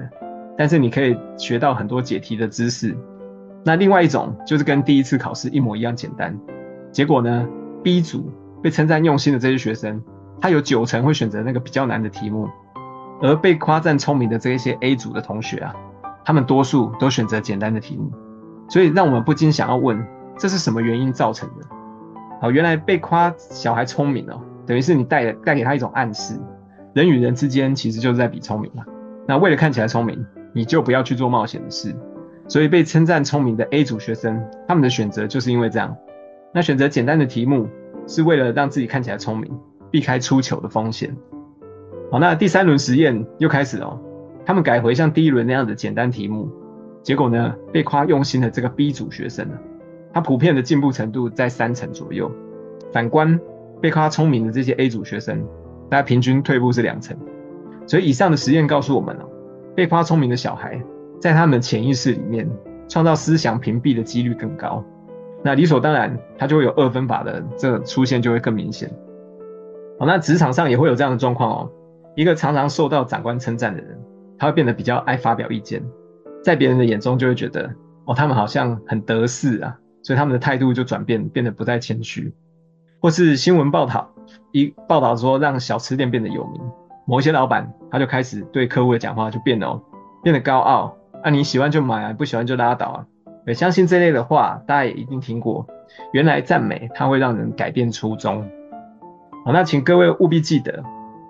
[0.57, 2.97] 但是你可以学到很多解题的知识。
[3.65, 6.39] 那另外一种就是跟第一次考试一模一样简单。
[6.93, 7.49] 结果呢
[7.83, 8.31] ？B 组
[8.63, 10.01] 被称赞用心的这些学生，
[10.41, 12.49] 他有九成会选择那个比较难的题目，
[13.21, 15.75] 而被夸赞聪明的这一些 A 组的同学啊，
[16.25, 18.13] 他们多数都选择简单的题目。
[18.69, 20.07] 所以让我们不禁想要问：
[20.39, 21.67] 这是什么原因造成的？
[22.41, 26.41] 好，原来被夸小孩聪明哦，等于是你带带给他一种暗示，
[26.95, 28.83] 人与人之间其实就是在比聪明嘛。
[29.29, 31.95] 那为了看起来聪明，你就不要去做冒险的事。
[32.49, 35.97] 所以被称赞聪明的 A 组学生，他们的选择就是因为这样。
[36.53, 37.69] 那选择简单的题目，
[38.09, 39.53] 是为了让自己看起来聪明，
[39.91, 41.17] 避开出糗的风险。
[42.11, 44.01] 好，那第三轮实验又开始哦，
[44.45, 46.51] 他们改回像第一轮那样的简单题目，
[47.03, 49.55] 结果呢，被夸用心的这个 B 组学生呢，
[50.13, 52.31] 他普遍的进步程度在三成左右。
[52.93, 53.39] 反观
[53.81, 55.47] 被夸聪明的这些 A 组学生，
[55.89, 57.17] 大家平均退步是两成。
[57.87, 59.29] 所以以上的实验告诉我们哦，
[59.75, 60.83] 被夸聪明的小孩，
[61.21, 62.49] 在他们潜意识里面
[62.89, 64.85] 创造思想屏蔽的几率更高。
[65.43, 68.91] 那理所当然，他就会有二分法的这出现就会更明显。
[69.99, 71.71] 好，那职场上也会有这样的状况哦。
[72.15, 73.99] 一个常常受到长官称赞的人，
[74.37, 75.83] 他会变得比较爱发表意见，
[76.45, 77.71] 在别人的眼中就会觉得
[78.05, 82.33] 哦，他们好像很得势啊，所以他们的态度就转变，变得不再谦虚。
[83.01, 84.11] 或是新闻报道
[84.53, 86.61] 一报道说让小吃店变得有名，
[87.07, 89.83] 某一些老板他就开始对客户的讲话就变了哦，
[90.23, 93.07] 变得高傲啊，你喜欢就买啊，不喜欢就拉倒啊。
[93.47, 95.67] 我相信这类的话，大家也一定听过。
[96.13, 98.47] 原来赞美它会让人改变初衷。
[99.47, 100.85] 好，那请各位务必记得，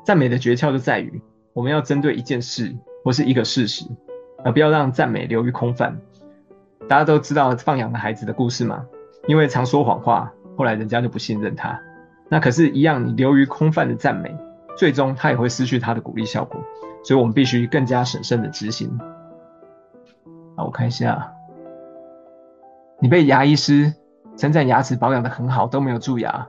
[0.05, 3.87] 赞美的诀窍就在于，我们要针对一件事或是一个事实，
[4.45, 5.97] 而不要让赞美流于空泛。
[6.91, 8.85] 大家都知道放羊的孩子的故事嘛？
[9.29, 11.81] 因为常说谎话，后来人家就不信任他。
[12.29, 14.37] 那可是，一样你流于空泛的赞美，
[14.77, 16.61] 最终他也会失去他的鼓励效果。
[17.05, 18.99] 所以我们必须更加审慎的执行。
[20.57, 21.33] 好，我看一下。
[22.99, 23.95] 你被牙医师
[24.37, 26.45] 称赞牙齿保养得很好，都没有蛀牙，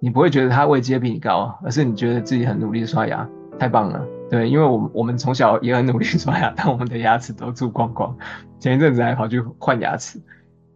[0.00, 8.16] 你不会觉得他位阶比你高，而是你觉得自己很努力刷牙，太棒了，对，因为我们我们从小也很努力刷牙，但我们的牙齿都蛀光光，
[8.58, 10.20] 前一阵子还跑去换牙齿，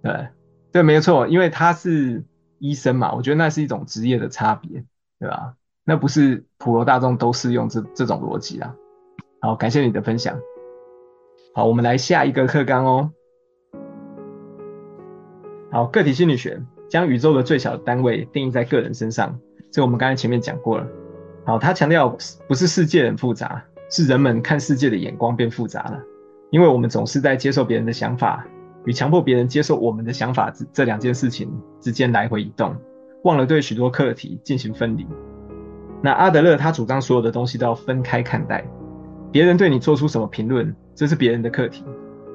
[0.02, 0.28] 对，
[0.72, 2.24] 对，没错，因为他是
[2.58, 4.84] 医生嘛，我觉得那是一种职业的差别，
[5.18, 5.54] 对吧？
[5.84, 8.72] 那不是普罗大众都适用这这种逻辑啊。
[9.40, 10.38] 好，感谢你的分享。
[11.52, 13.10] 好，我们来下一个课纲哦。
[15.72, 19.40] 好，个体心理学将宇宙的最小单位定义在个人身上，
[19.72, 20.86] 这我们刚才前面讲过了。
[21.44, 26.00] 好，他强调不是世界很复杂，是人们看世界的眼光变复杂了。
[26.50, 28.44] 因为我们总是在接受别人的想法
[28.84, 31.50] 与强迫别人接受我们的想法这这两件事情
[31.80, 32.74] 之间来回移动，
[33.24, 35.06] 忘了对许多课题进行分离。
[36.02, 38.64] 那阿德勒他主张所有的东西都要分开看待，
[39.30, 41.84] 别人对你做出什么评论，这是别人的课题；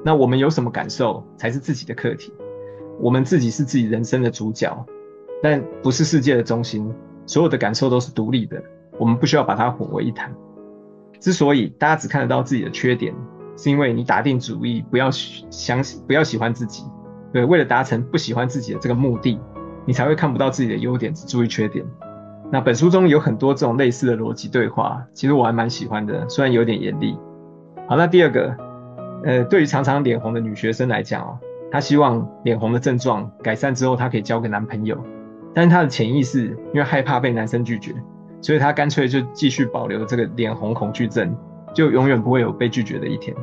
[0.04, 2.32] 那我们有什么感受才是自己的课题。
[2.98, 4.86] 我们自己是自己人生的主角，
[5.42, 6.92] 但不是世界的中心。
[7.26, 8.62] 所有的感受都是独立的，
[8.98, 10.32] 我们不需要把它混为一谈。
[11.20, 13.14] 之所以大家只看得到自己的缺点，
[13.56, 16.84] 是因为你打定主意不要相信、不要喜欢自己。
[17.32, 19.40] 对，为了达成不喜欢自己的这个目的，
[19.84, 21.84] 你才会看不到自己的优点，只注意缺点。
[22.52, 27.18] 那本书中有很多这种类似的逻辑对话，其实我还蛮喜欢的，虽然有点严厉。
[27.88, 28.56] 好，那第二个，
[29.24, 31.38] 呃，对于常常脸红的女学生来讲哦，
[31.72, 34.96] 她希望脸红的症状改善之后，她可以交个男朋友。
[35.52, 37.94] 但是她的潜意识因为害怕被男生拒绝，
[38.40, 41.36] 所以他干脆就继续保留这个脸红恐惧症，
[41.74, 43.36] 就永远不会有被拒绝的一天。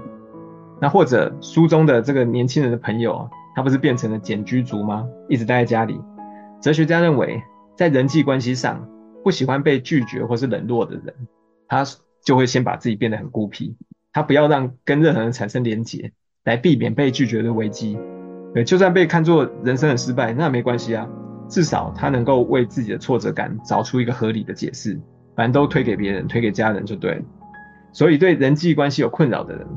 [0.79, 5.05] 那或者书中的这个年轻人的朋友，他不是变成了茧居族吗？
[5.29, 5.99] 一直待在家里。
[6.61, 7.41] 哲学家认为，
[7.75, 8.87] 在人际关系上，
[9.23, 11.13] 不喜欢被拒绝或是冷落的人，
[11.67, 11.85] 他
[12.23, 13.75] 就会先把自己变得很孤僻，
[14.11, 16.11] 他不要让跟任何人产生连结，
[16.43, 17.97] 来避免被拒绝的危机。
[18.53, 21.07] 对，就算被看作人生很失败，那没关系啊，
[21.47, 24.99] 至少他能够为自己的挫折感找出一个合理的解释，
[25.35, 27.21] 反正都推给别人，推给家人就对了。
[27.91, 29.67] 所以对人际关系有困扰的人，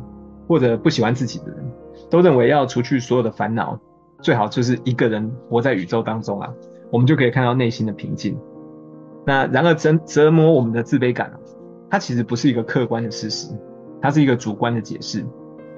[0.49, 1.65] 或者不喜欢自己的人，
[2.09, 3.79] 都认为要除去所有的烦恼，
[4.23, 6.51] 最好就是一个人活在宇宙当中啊，
[6.91, 8.39] 我们就可以看到内心的平静。
[9.27, 11.37] 那然而折折磨我们的自卑感啊，
[11.91, 13.49] 它其实不是一个客观的事实，
[14.01, 15.25] 它是一个主观的解释，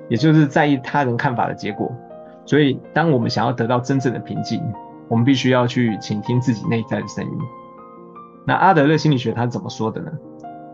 [0.09, 1.90] 也就是在意他人看法的结果。
[2.46, 4.62] 所以，当我们想要得到真正的平静，
[5.09, 7.38] 我们必须要去倾听自己内在的声音。
[8.47, 10.11] 那阿德勒心理学他怎么说的呢？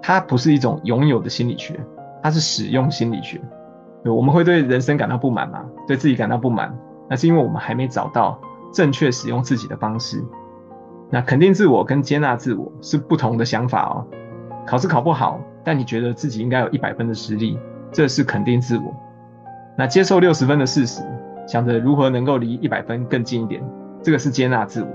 [0.03, 1.81] 它不是一种拥有的心理学，
[2.23, 3.41] 它是使用心理学。
[4.05, 5.65] 我们会对人生感到不满吗？
[5.87, 6.77] 对自己感到不满，
[7.09, 8.39] 那是因为我们还没找到
[8.73, 10.23] 正确使用自己的方式。
[11.11, 14.07] 那肯定自我跟接纳自我是不同的想法哦。
[14.67, 17.59] 考试考不好，但你觉得自己应该有一百分的实力，
[17.91, 18.95] 这是肯定自我。
[19.77, 21.03] 那接受六十分的事实，
[21.47, 23.63] 想着如何能够离一百分更近一点，
[24.05, 24.89] 这个是接纳自我。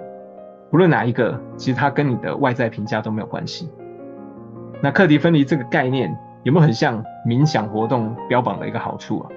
[0.70, 3.68] 不论哪一个，其实它跟你的外在评价都没有关系。
[4.82, 9.30] 那课题分离这个概念有没有很像冥想活动标榜的一个好处啊？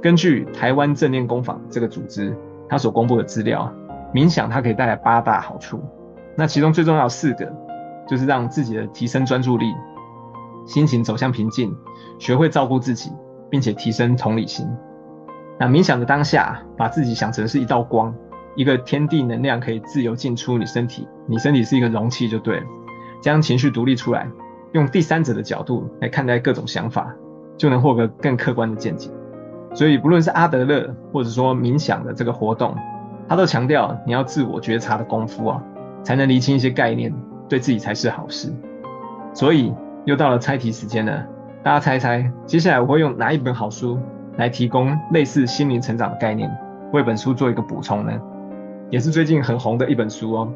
[0.00, 2.34] 根据台湾正念工坊这个组织，
[2.70, 3.70] 它所公布的资料，
[4.14, 5.78] 冥想它可以带来八大好处。
[6.34, 7.52] 那其中最重要的四个，
[8.08, 9.66] 就是让自己的提升专注力，
[10.66, 11.76] 心情走向平静，
[12.18, 13.12] 学会照顾自己，
[13.50, 14.66] 并且提升同理心。
[15.60, 18.12] 那冥想的当下，把自己想成是一道光，
[18.54, 22.66] 一个天地能量可以自由进出你身体，你身体是一个容器就对了。
[23.20, 24.28] 将情绪独立出来，
[24.72, 27.14] 用第三者的角度来看待各种想法，
[27.56, 29.10] 就能获得更客观的见解。
[29.74, 32.76] 所以，不论是阿德勒，或者说冥想的这个活动，
[33.28, 35.62] 他都强调你要自我觉察的功夫啊。
[36.04, 37.14] 才能厘清一些概念，
[37.48, 38.52] 对自己才是好事。
[39.32, 39.72] 所以
[40.04, 41.24] 又到了猜题时间了，
[41.62, 44.00] 大家猜猜，接下来我会用哪一本好书
[44.36, 46.50] 来提供类似心灵成长的概念，
[46.92, 48.12] 为本书做一个补充呢？
[48.92, 50.52] 也是最近很红的一本书哦。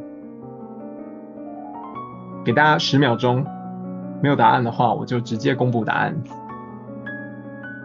[2.44, 3.42] 给大家十秒钟，
[4.22, 6.14] 没有答案的话，我就直接公布答案。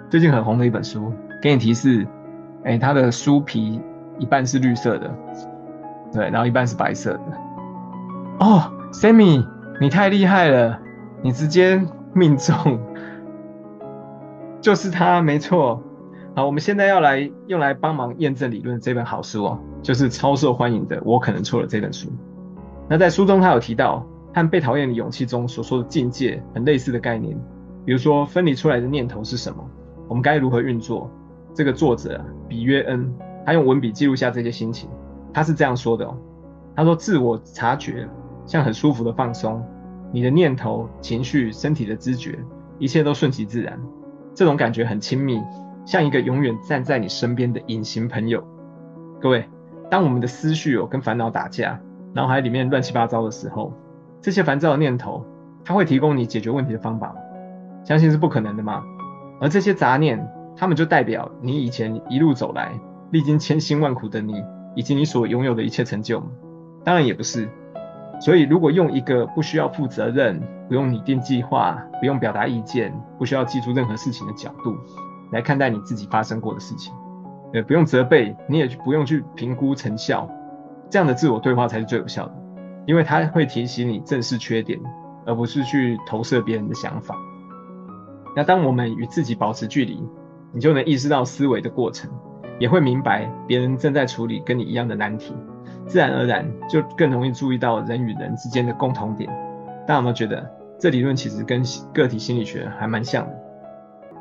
[0.10, 2.06] 最近很红的一本书，给你提示，
[2.66, 3.82] 哎，它的书皮
[4.20, 5.10] 一半是绿色的，
[6.12, 7.22] 对，然后一半是白色的。
[8.42, 9.48] 哦，Sammy，
[9.80, 10.78] 你太厉害了，
[11.22, 12.78] 你直接命中，
[14.60, 15.82] 就是它，没错。
[16.36, 22.10] 好，我们现在要来用来帮忙验证理论这本好书哦，就是超受欢迎的《我可能错了》这本书。
[22.88, 27.38] 那在书中，他有提到和《被讨厌的勇气》中所说的境界很类似的概念，
[27.86, 29.64] 比如说分离出来的念头是什么，
[30.08, 31.10] 我们该如何运作。
[31.54, 33.14] 这个作者比约恩，
[33.46, 34.90] 他用文笔记录下这些心情，
[35.34, 36.16] 他是这样说的哦，
[36.76, 38.08] 他说：“自我察觉。”
[38.44, 39.64] 像很舒服的放松，
[40.12, 42.40] 你的念头、情绪、身体的知觉，
[42.80, 43.80] 一切都顺其自然。
[44.34, 45.40] 这种感觉很亲密，
[45.86, 48.44] 像一个永远站在你身边的隐形朋友。
[49.22, 49.48] 各位，
[49.92, 51.78] 当我们的思绪有跟烦恼打架，
[52.14, 53.74] 脑海里面乱七八糟的时候，
[54.22, 55.26] 这些烦躁的念头，
[55.66, 57.16] 它会提供你解决问题的方法吗？
[57.84, 58.82] 相信是不可能的嘛。
[59.42, 60.26] 而这些杂念，
[60.56, 62.72] 它们就代表你以前一路走来，
[63.12, 64.42] 历经千辛万苦的你，
[64.78, 66.28] 以及你所拥有的一切成就吗？
[66.86, 67.50] 当然也不是。
[68.22, 74.78] 所以，如果用一个不需要负责任、不用拟定计划、不用表达意见、不需要记住任何事情的角度
[75.34, 76.94] 来看待你自己发生过的事情，
[77.54, 80.30] 也不用责备，你也不用去评估成效，
[80.90, 82.36] 这样的自我对话才是最有效的。
[82.88, 84.80] 因为它会提醒你正视缺点，
[85.26, 87.16] 而不是去投射别人的想法。
[88.36, 90.04] 那当我们与自己保持距离，
[90.52, 92.10] 你就能意识到思维的过程，
[92.60, 95.36] 也会明白别人正在处理跟你一样的难题，
[95.86, 99.30] 自然而然就更容易注意到人与人之间的共同点。
[99.86, 101.62] 大家有没有觉得这理论其实跟
[101.94, 103.41] 个体心理学还蛮像的？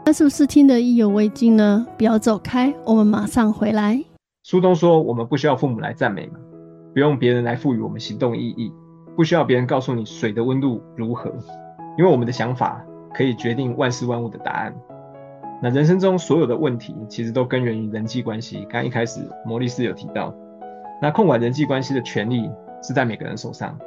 [0.05, 1.87] 那是不是听得意犹未尽呢？
[1.97, 4.03] 不要走开，我们马上回来。
[4.43, 6.41] 书中说，我们不需要父母来赞美嘛，
[6.93, 8.73] 不用别人来赋予我们行动意义，
[9.15, 11.31] 不需要别人告诉你水的温度如何，
[11.97, 12.85] 因为我们的想法
[13.15, 14.75] 可以决定万事万物的答案。
[15.63, 18.67] 那人生中所有的问题，其实都根源于人际关系。
[18.69, 20.35] 刚一开始，摩利斯有提到，
[21.01, 22.51] 那控管人际关系的权利
[22.83, 23.79] 是在每个人手上，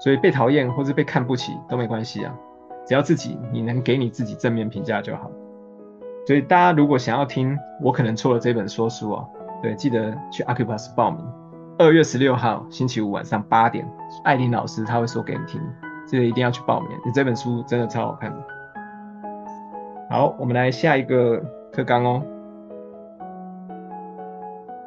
[0.00, 2.34] 所以被讨厌或是被看不起都没关系啊，
[2.86, 5.30] 只要自己你能给你自己正面评价就好。
[6.28, 9.26] 所以大家如果想要听我可能错了这本说书哦，
[9.62, 11.24] 对，记得去 Accupass 报名。
[11.78, 13.88] 二月十六号星期五晚上八点，
[14.24, 15.58] 艾琳老师他会说给你听，
[16.04, 16.90] 记得一定要去报名。
[17.06, 18.36] 你这本书真的超好看的。
[20.10, 22.22] 好，我们来下一个课纲哦。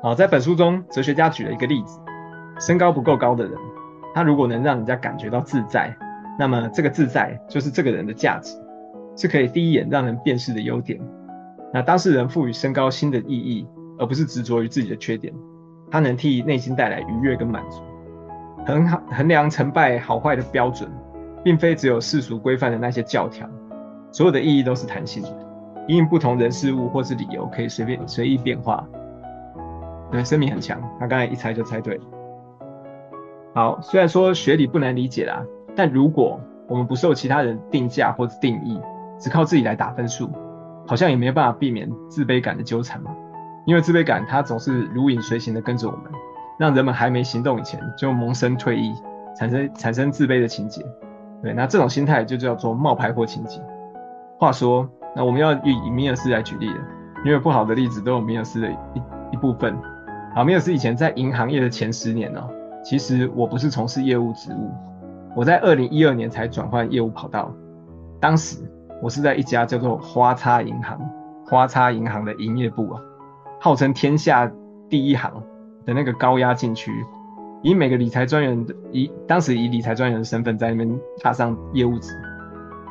[0.03, 1.99] 好，在本书中，哲学家举了一个例子：
[2.59, 3.53] 身高不够高的人，
[4.13, 5.91] 他如果能让人家感觉到自在，
[6.37, 8.55] 那么这个自在就是这个人的价值，
[9.15, 11.01] 是可以第一眼让人辨识的优点。
[11.73, 15.33] 那当事人赋予身高新的意义，而不是执着于自己的缺点，
[15.89, 17.81] 他能替内心带来愉悦跟满足。
[18.65, 20.89] 衡衡量成败好坏的标准，
[21.43, 23.47] 并非只有世俗规范的那些教条。
[24.11, 25.29] 所有的意义都是弹性的，
[25.87, 28.85] 因应不同人事物或是理由，可以随便随意变化。
[30.11, 31.99] 对，生命很强，他刚才一猜就猜对。
[33.55, 35.41] 好，虽然说学理不难理解啦，
[35.75, 38.79] 但如果我们不受其他人定价或者定义，
[39.17, 40.29] 只靠自己来打分数，
[40.87, 43.11] 好像也没办法避免自卑感的纠缠嘛。
[43.65, 46.11] 因为自卑感它总是如影随形的跟着我们，
[46.57, 48.91] 让人们还没行动以前就萌生退意，
[49.37, 50.83] 产生产生自卑的情节。
[51.43, 53.61] 对，那这种心态就叫做冒牌货情节。
[54.39, 56.79] 话说，那我们要以米尔斯来举例了，
[57.23, 59.01] 因为不好的例子都有米尔斯的一
[59.33, 59.77] 一部分。
[60.33, 62.41] 好，米尔斯以前在银行业的前十年呢、
[62.83, 64.71] 其实我不是从事业务职务，
[65.35, 67.53] 我在二零一二年才转换业务跑道。
[68.19, 68.57] 当时
[69.01, 70.99] 我是在一家叫做花叉银行，
[71.47, 73.01] 花叉银行的营业部啊，
[73.59, 74.49] 号称天下
[74.89, 75.31] 第一行
[75.85, 76.91] 的那个高压禁区，
[77.63, 82.13] 以每个理财专员的以当时以理财专员的身份在那边踏上业务职。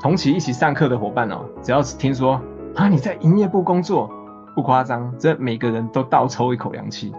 [0.01, 2.40] 同期一起上课的伙伴哦，只要是听说
[2.75, 4.11] 啊你在营业部工作，
[4.57, 7.14] 不夸张，这每个人都倒抽一口凉气。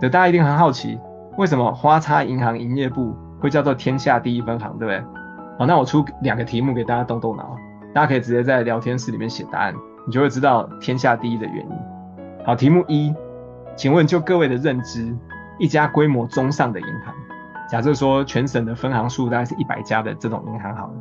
[0.00, 0.98] 这大家一定很好奇，
[1.38, 5.00] 为什么花叉银行营业部会叫做天下第一分行，对不对？
[5.58, 7.56] 好，那我出两个题目给大家动动脑，
[7.96, 11.72] 大家可以直接在聊天室里面写答案，你就会知道天下第一的原因。
[12.44, 13.14] 好，题目一，
[13.74, 15.16] 请问就各位的认知，
[15.58, 17.14] 一家规模中上的银行，
[17.70, 20.92] 假设说全省的分行数大概是一百家的这种银行好了。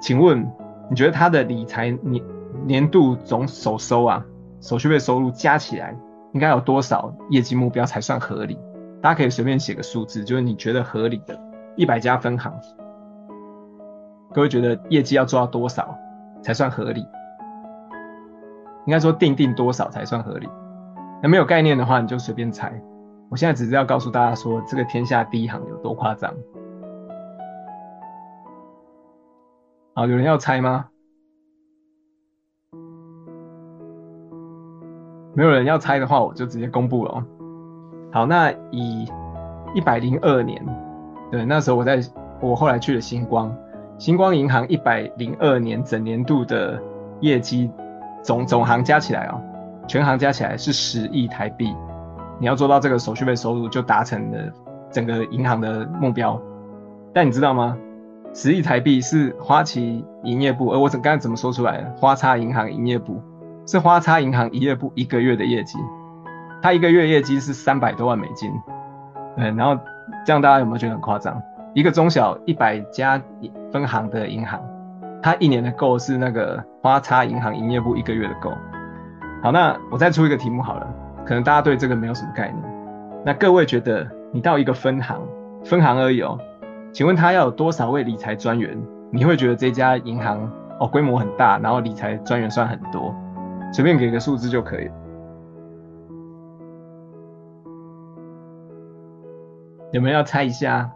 [0.00, 0.48] 请问，
[0.88, 2.24] 你觉得它的理财年
[2.64, 4.24] 年度总手收啊，
[4.60, 5.92] 手续费收入加起来
[6.34, 8.56] 应该有多少业绩目标才算合理？
[9.02, 11.36] 大家可以随便写个数字，就是你觉得合理的，
[11.74, 12.54] 一百家分行，
[14.32, 15.98] 各位觉得业绩要做到多少
[16.42, 17.00] 才算合理？
[18.86, 20.48] 应该说定定多少才算合理？
[21.22, 22.72] 那没有概念的话，你就随便猜。
[23.30, 26.32] 我现在只是要告诉大家说，这个天下第一行有多夸张。
[29.94, 30.86] 好，有人要猜吗？
[35.34, 37.22] 没有人要猜的话，我就直接公布了。
[38.10, 39.06] 好，那以
[39.74, 40.64] 一百零二年，
[41.30, 42.00] 对，那时候我在，
[42.40, 43.54] 我后来去了星光，
[43.98, 46.80] 星光银行一百零二年整年度的
[47.20, 47.68] 业绩
[48.22, 49.40] 总总行加起来哦，
[49.88, 51.74] 全行加起来是十亿台币。
[52.38, 54.38] 你要做到这个手续费收入，就达成了
[54.92, 56.40] 整个银行的目标。
[57.12, 57.76] 但你知道吗？
[58.32, 61.92] 十亿台币是花旗营业部，而我怎刚才怎么说出来的？
[61.96, 63.20] 花叉银行营业部
[63.66, 65.76] 是花叉银行营业部一个月的业绩，
[66.62, 68.48] 他一个月业绩是三百多万美金。
[69.36, 69.76] 对，然后
[70.24, 71.42] 这样大家有没有觉得很夸张？
[71.74, 73.20] 一个中小一百家
[73.70, 74.60] 分行的银行，
[75.22, 78.50] 它一年的够是那个花叉银行营业部一个月的够。
[79.42, 80.94] 好，那我再出一个题目好了，
[81.24, 82.64] 可能大家对这个没有什么概念。
[83.24, 85.20] 那各位觉得，你到一个分行，
[85.64, 86.38] 分行而已哦。
[86.92, 88.76] 请问他要有多少位理财专员？
[89.10, 90.50] 你会觉得这家银行
[90.80, 93.14] 哦规模很大，然后理财专员算很多，
[93.72, 94.90] 随便给个数字就可以。
[99.92, 100.90] 有没有要猜一下？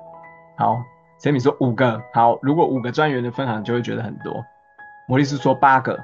[0.63, 0.81] 好，
[1.19, 2.01] 陈米说五个。
[2.15, 4.45] 好，如果五个专员的分行就会觉得很多。
[5.09, 5.99] 摩利斯说八个。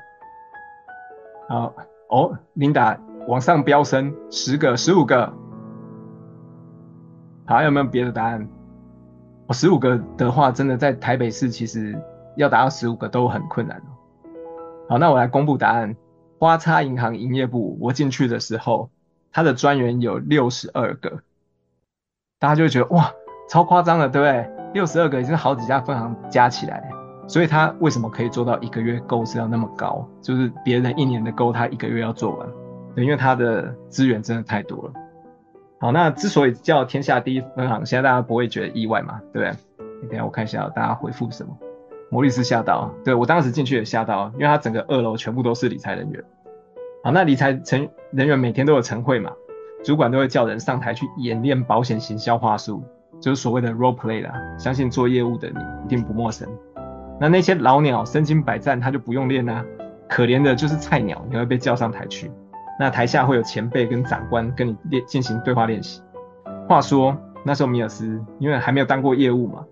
[1.49, 1.73] 好
[2.09, 2.99] 哦，琳达
[3.29, 5.33] 往上飙升，十个、十五个。
[7.47, 8.49] 好，有没有别的答案？
[9.47, 11.97] 我十五个的话，真的在台北市其实
[12.37, 13.81] 要达到十五个都很困难。
[14.89, 15.95] 好，那我来公布答案。
[16.41, 18.91] 花叉银行营业部，我进去的时候，
[19.31, 21.23] 它的专员有六十二个，
[22.41, 23.13] 大家就会觉得哇，
[23.49, 24.51] 超夸张的，对不对？
[24.75, 26.87] 六十二个已经好几家分行加起来，
[27.27, 30.07] 所以他为什么可以做到一个月购是要那么高？
[30.21, 32.47] 就是别人一年的购，他一个月要做完，
[32.97, 34.93] 因为他的资源真的太多了。
[35.81, 40.09] 好，那之所以叫天下第一分行，现在大家不会觉得意外嘛，对不对？
[40.09, 41.57] 等一下我看一下大家回复什么。
[42.11, 46.23] 摩律师吓到，对，我当时进去也吓到，因为他整个二楼全部都是理财人员。
[47.05, 49.31] 好，那理财成人员每天都有晨会嘛，
[49.85, 52.83] 主管都会叫人上台去演练保险行销话术，
[53.21, 54.33] 就是所谓的 role play 啦。
[54.59, 56.49] 相信做业务的你一定不陌生。
[57.21, 59.65] 那那些老鸟身经百战，他就不用练啦。
[60.09, 62.31] 可怜的就是菜鸟，你会被叫上台去。
[62.81, 66.01] 那台下会有前辈跟长官跟你练进行对话练习。
[66.69, 69.65] 话说那时候米尔斯因为还没有当过业务嘛，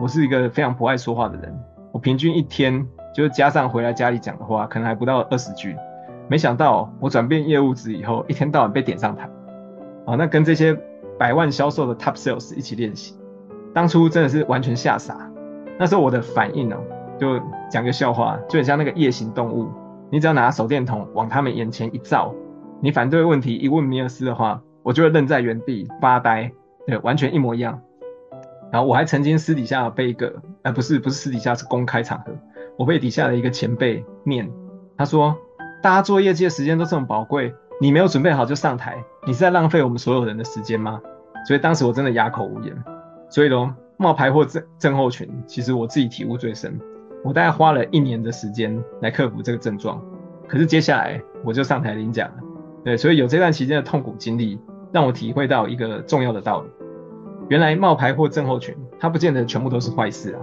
[0.00, 1.54] 我是一个非常不爱说话的人。
[1.92, 2.84] 我平均一天
[3.14, 5.76] 就是加上回来家里讲的话，可能还不到二十句。
[6.26, 9.28] 没想到我转变业务职以后，一天到晚被点上台。
[10.06, 10.74] 啊，那跟这些
[11.18, 13.14] 百万销售的 top sales 一起练习，
[13.72, 15.30] 当初真的是完全吓傻。
[15.78, 16.76] 那时候我的反应呢、
[17.18, 17.40] 就
[17.70, 19.68] 讲个笑话，就很像那个夜行动物。
[20.10, 22.32] 你只要拿手电筒往他们眼前一照，
[22.80, 26.52] 你反对问题一问米尔斯的话，我就会愣在原地发呆。
[26.86, 27.80] 对，完全一模一样。
[28.70, 32.32] 然后我还曾经私底下被一个，呃，不是不是私底下，是公开场合，
[32.76, 34.50] 我被底下的一个前辈念，
[34.96, 35.36] 他说，
[35.82, 41.00] 大家做业绩的时间都这么宝贵，你没有准备好就上台，你是在浪费我们所有人的时间吗？
[41.46, 42.74] 所以当时我真的哑口无言。
[43.28, 46.78] 所以咯，冒牌货症症候群，其实我自己体悟最深，
[47.24, 50.00] 我大概花了一年的时间来克服这个症状，
[50.46, 52.34] 可是接下来我就上台领奖了。
[52.84, 54.60] 对，所以有这段期间的痛苦经历，
[54.92, 56.68] 让我体会到一个重要的道理。
[57.48, 60.40] 原来冒牌货症候群，它不见得全部都是坏事啊，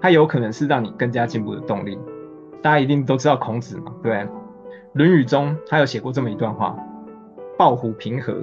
[0.00, 1.98] 它有可能是让你更加进步的动力。
[2.62, 4.12] 大家一定都知道孔子嘛，对？
[4.92, 6.76] 《论语》中他有写过这么一段话
[7.56, 8.34] ：“抱虎平和，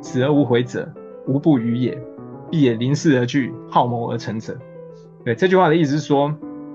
[0.00, 0.88] 死而无悔者，
[1.26, 1.96] 无不愚也；
[2.50, 4.56] 必也临事而惧，好谋而成者。”
[5.24, 6.32] 对，这句话的意思是说，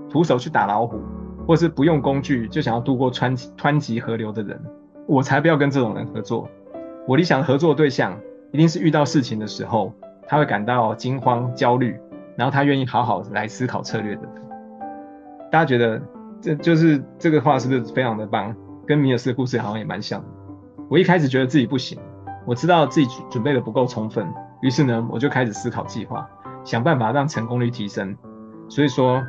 [0.10, 1.00] 徒手去打老虎，
[1.48, 4.60] 或是不用工具就想要渡过湍湍急河流的人，
[5.08, 6.50] 我才不要跟这种人合作。
[7.08, 8.18] 我理想合作的对象，
[8.52, 9.94] 一定是遇到事情的时候。
[10.28, 12.00] 他会感到惊慌、焦虑，
[12.38, 14.22] 然后他愿意好好来思考策略的。
[15.52, 16.02] 大家觉得
[16.40, 18.56] 这就是这个话是不是非常的棒？
[18.92, 20.22] 跟米尔斯的故事好像也蛮像。
[20.90, 21.98] 我一开始觉得自己不行，
[22.46, 24.28] 我知道自己准备的不够充分，
[24.62, 26.30] 于是呢，我就开始思考计划，
[26.66, 28.14] 想办法让成功率提升。
[28.68, 29.24] 所以说，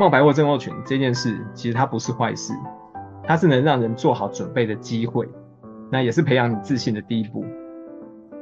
[0.00, 2.54] 冒牌货症候群这件事其实它不是坏事，
[3.22, 5.28] 它是能让人做好准备的机会，
[5.92, 7.44] 那也是培养你自信的第一步。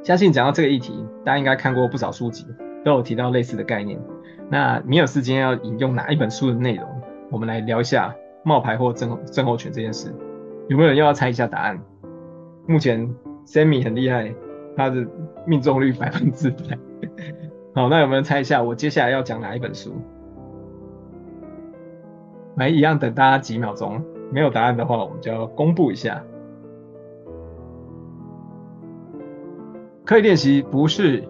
[0.01, 2.47] 相信讲到这个议题，大家应该看过不少书籍，
[2.83, 4.01] 都有提到类似的概念。
[4.49, 6.89] 那米尔斯今天要引用哪一本书的内容？
[7.29, 10.11] 我们来聊一下冒牌货症症候群这件事。
[10.69, 11.79] 有没有人要猜一下答案？
[12.67, 13.13] 目前
[13.45, 14.33] Sammy 很厉害，
[14.77, 15.05] 他的
[15.45, 16.77] 命中率百分之百。
[17.75, 19.93] 好，那有没有人猜一下我接下来要讲哪一本书？
[22.55, 24.01] 来，一样等大家几秒钟，
[24.31, 26.23] 没有答案的话，我们就要公布一下。
[30.05, 31.23] 刻意练习不是，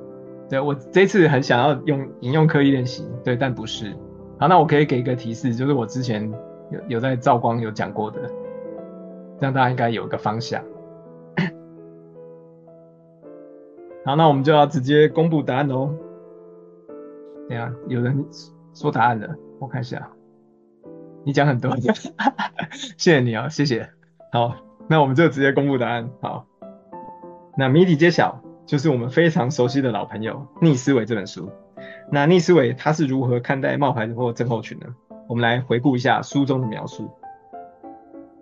[0.49, 3.95] 对，我这次很想要用引用刻意练习，对，但不是。
[4.37, 6.29] 好，那我可以给一个提示，就是我之前
[6.69, 8.19] 有有在照光有讲过的，
[9.39, 10.63] 这样大家应该有一个方向。
[14.05, 15.93] 好，那我们就要直接公布答案喽。
[17.49, 18.25] 等下有人
[18.73, 20.09] 说答案了，我看一下。
[21.23, 21.75] 你讲很多，
[22.97, 23.89] 谢谢你啊，谢谢。
[24.31, 24.55] 好，
[24.87, 26.09] 那我们就直接公布答案。
[26.21, 26.45] 好，
[27.57, 28.41] 那谜底揭晓。
[28.65, 31.51] 就是我们非常熟悉的老朋友逆思维这本书。
[32.09, 34.85] 那逆思维他是如何看待冒牌或症候群呢？
[35.27, 37.11] 我们来回顾一下书中的描述。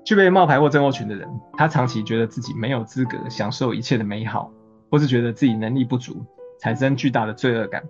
[0.04, 4.52] 具备冒牌或症候群的人，他长期觉得自己没有资格享受一切的美好，
[4.90, 6.26] 或是觉得自己能力不足，
[6.60, 7.84] 产生巨大的罪恶感，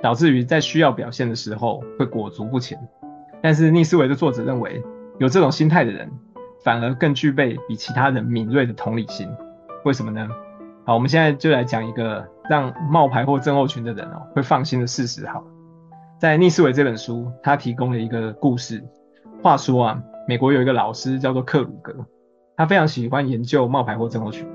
[0.00, 2.78] 导致于在需要表现的时候会裹足不前。
[3.42, 4.82] 但是逆思维的作者认为，
[5.18, 6.10] 有这种心态的人，
[6.62, 9.28] 反而更具备比其他人敏锐的同理心。
[9.84, 10.28] 为什么呢？
[10.84, 15.26] 好，我们现在就来讲一个让冒牌或症候群的人哦会放心的事实。
[15.26, 15.42] 好，
[16.18, 18.82] 在《逆思维》这本书，他提供了一个故事。
[19.42, 22.06] 话说啊，美国有一个老师叫做克鲁格，
[22.56, 24.46] 他非常喜欢研究冒牌货症候群，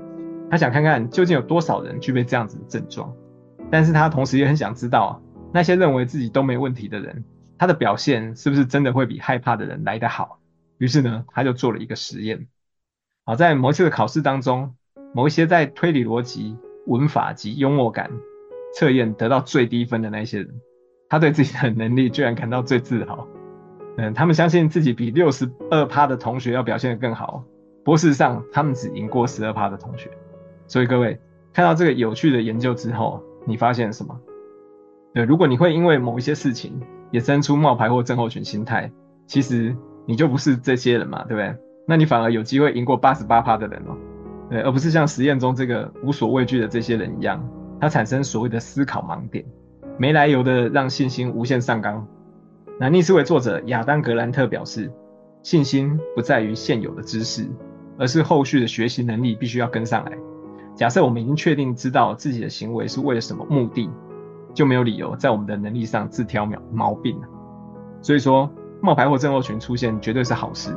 [0.50, 3.14] 他想看看究竟有多少人具备这样子的症状。
[3.70, 5.20] 但是他同时也很想知道，
[5.52, 7.22] 那些认为自己都没问题的人，
[7.58, 10.38] 他的表现是不是真的会比害怕的人来得好？
[10.78, 12.48] 于是呢，他就做了一个实验。
[13.26, 14.74] 好，在某一次的考试当中。
[15.12, 16.56] 某一些在推理逻辑、
[16.86, 18.10] 文法及幽默感
[18.74, 20.60] 测验得到最低分的那些人，
[21.10, 23.28] 他对自己的能力居然感到最自豪。
[23.98, 27.44] 嗯，他们相信自己比六十二趴的同学要表现得更好。
[27.84, 30.10] 不过事实上，他们只赢过十二趴的同学。
[30.66, 31.18] 所以各位
[31.52, 34.18] 看到这个有趣的研究之后，你发现什么？
[35.14, 36.78] 对，如果你会因为某一些事情
[37.12, 38.90] 衍生出冒牌或症候群心态，
[39.26, 39.74] 其实
[40.04, 41.56] 你就不是这些人嘛，对不对？
[41.86, 43.96] 那你反而有机会赢过八十八趴的人哦，
[44.50, 47.48] 对，而不是像实验中这个无所畏惧的这些人一样，
[47.80, 49.44] 他产生所谓的思考盲点，
[49.96, 52.06] 没来由的让信心无限上纲。
[52.78, 54.92] 南逆思维作者亚当格兰特表示，
[55.42, 57.48] 信心不在于现有的知识，
[57.98, 60.12] 而是后续的学习能力必须要跟上来。
[60.74, 63.90] 假设我们已经确定知道自己的行为是为了什么目的，
[64.52, 67.26] 就没有理由在我们的能力上自挑毛毛病了。
[68.02, 68.50] 所以说，
[68.82, 70.76] 冒牌或症候群出现绝对是好事，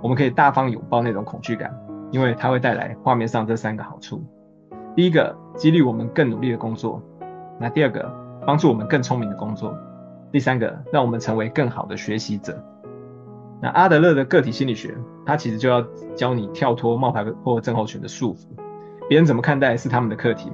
[0.00, 1.74] 我们可以大方拥抱那种恐惧感，
[2.12, 4.24] 因为它会带来画面上这三个好处：
[4.94, 7.02] 第一个，激励我们更努力的工作；
[7.58, 8.08] 那第二个，
[8.46, 9.76] 帮助我们更聪明的工作。
[10.32, 12.62] 第三个，让我们成为更好的学习者。
[13.62, 15.82] 那阿德勒的个体心理学，它其实就要
[16.14, 18.46] 教你跳脱冒牌或症候群的束缚。
[19.08, 20.50] 别人怎么看待是他们的课题，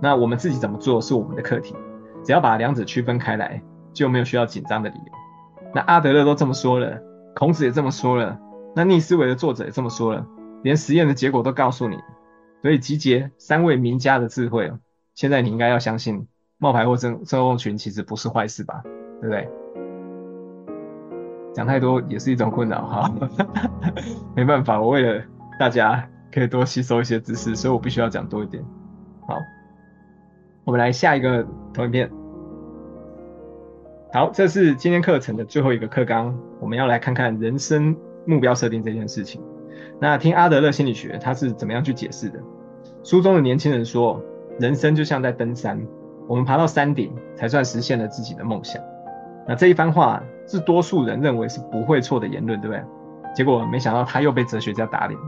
[0.00, 1.74] 那我们自己怎么做是我们的课题。
[2.22, 3.62] 只要把两者区分开来，
[3.92, 5.12] 就没有需要紧张的理由。
[5.74, 7.00] 那阿德勒都这么说了，
[7.34, 8.38] 孔子也这么说了，
[8.76, 10.26] 那逆思维的作者也这么说了，
[10.62, 11.96] 连实验的结果都告诉你。
[12.62, 14.72] 所以集结三位名家的智慧，
[15.14, 18.82] 现在你应该要相信冒牌或症症候群其实不是坏事吧？
[19.20, 19.48] 对不对？
[21.54, 23.14] 讲太多也是一种困扰哈，
[24.34, 25.22] 没办法，我为了
[25.58, 28.60] 大家可以多吸收一些知识，所以我必须要讲多一点。
[29.28, 29.38] 好，
[30.64, 32.10] 我们来下一个投影片。
[34.12, 37.96] 好，这是今天课程的最后一个课纲，我们要来看看人生
[38.26, 39.40] 目标设定这件事情。
[40.00, 42.40] 那听阿德勒心理学他是怎么样去解释的？
[43.04, 44.20] 书中的年轻人说，
[44.58, 45.80] 人生就像在登山，
[46.26, 48.82] 我们爬到山顶才算实现了自己的梦想。
[49.46, 52.82] 那这一番话是多数人认为是不会错的言论，对不对？
[53.34, 55.18] 结果没想到他又被哲学家打脸。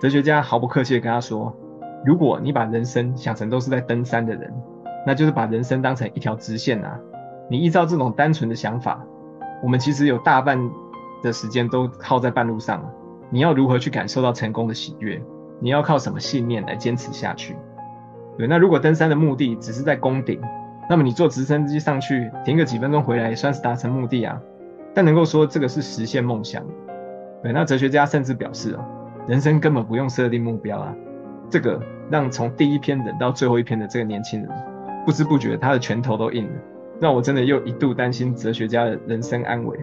[0.00, 1.54] 哲学家毫不客气地跟他说
[2.04, 4.52] ：“如果你把人生想成都是在登山的人，
[5.06, 6.98] 那就是把人生当成一条直线啊！
[7.48, 9.04] 你依照这种单纯的想法，
[9.62, 10.58] 我们其实有大半
[11.22, 12.90] 的时间都耗在半路上了。
[13.30, 15.22] 你要如何去感受到成功的喜悦？
[15.60, 17.56] 你要靠什么信念来坚持下去？
[18.36, 20.40] 对，那如果登山的目的只是在攻顶？”
[20.88, 24.40] 那么你坐直升机上去，停个几分钟回来，也算是达成目的啊。
[24.94, 26.64] 但能够说这个是实现梦想。
[27.42, 28.84] 对，那哲学家甚至表示哦，
[29.26, 30.94] 人生根本不用设定目标啊。
[31.50, 31.80] 这个
[32.10, 34.50] 让从第一篇忍到最后一篇的这个年轻人，
[35.04, 36.52] 不知不觉他的拳头都硬了。
[37.00, 39.78] 让我真的又一度担心哲学家的人生安危。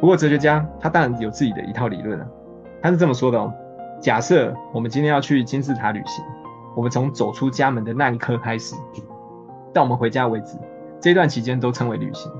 [0.00, 2.26] 不过哲学家他当然有自己的一套理论啊。
[2.80, 3.52] 他是这么说的哦：
[4.00, 6.24] 假设我们今天要去金字塔旅行，
[6.74, 8.74] 我们从走出家门的那一刻开始。
[9.72, 10.56] 到我们回家为止，
[11.00, 12.30] 这段期间都称为旅行。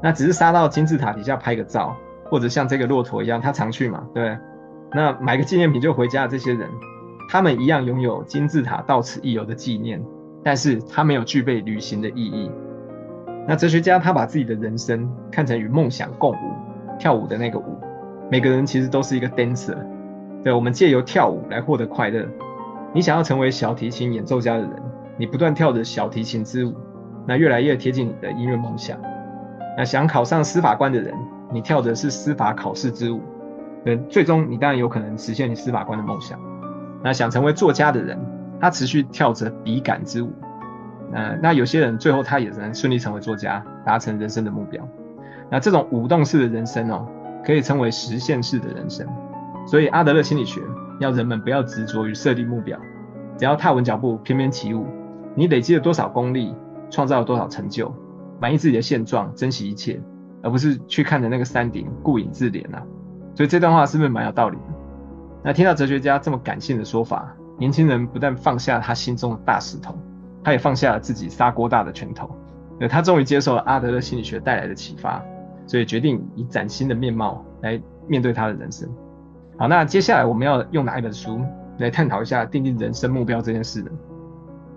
[0.00, 1.96] 那只是杀到金字塔底下拍个照，
[2.30, 4.38] 或者像这个骆驼一样，他常去嘛，对？
[4.92, 6.68] 那买个纪念品就回家的这些人，
[7.28, 10.02] 他们一样拥有金字塔到此一游的纪念，
[10.42, 12.50] 但是他没有具备旅行的意义。
[13.46, 16.52] 那哲学家他把自己的人生看成与梦想共舞，
[16.98, 17.78] 跳舞的那个舞。
[18.30, 19.76] 每个人其实都是一个 dancer，
[20.44, 22.24] 对，我们借由跳舞来获得快乐。
[22.92, 24.70] 你想要成为小提琴演奏家的人。
[25.18, 26.72] 你不断跳着小提琴之舞，
[27.26, 28.96] 那越来越贴近你的音乐梦想。
[29.76, 31.12] 那想考上司法官的人，
[31.52, 33.20] 你跳的是司法考试之舞，
[33.84, 36.38] 那最终你当然有可能实现你司法官的梦想。
[37.02, 38.18] 那想成为作家的人，
[38.60, 40.32] 他持续跳着笔杆之舞。
[41.10, 44.86] 那那有些人最后他也能顺利成为作家，达成人生的目标。
[45.50, 47.08] 那这种舞动式的人生哦，
[47.44, 49.06] 可以称为实现式的人生。
[49.66, 50.60] 所以阿德勒心理学
[51.00, 52.78] 要人们不要执着于设定目标，
[53.36, 54.86] 只要踏稳脚步，翩翩起舞。
[55.38, 56.52] 你累积了多少功力，
[56.90, 57.94] 创造了多少成就，
[58.40, 60.02] 满意自己的现状，珍惜一切，
[60.42, 62.82] 而不是去看着那个山顶顾影自怜啊。
[63.36, 64.74] 所以这段话是不是蛮有道理的？
[65.44, 69.94] 那听到哲学家这么感性的说法，年轻人不但放下他心中的大石头，
[70.42, 72.28] 他也放下了自己砂锅大的拳头。
[72.80, 75.22] 那，他终于接受了阿德勒心理学带来的启发，
[75.68, 78.88] 所以决定以崭新的面貌来面对他的人生。
[79.56, 81.40] 好，那接下来我们要用哪一本书
[81.78, 83.90] 来探讨一下定定人生目标这件事呢？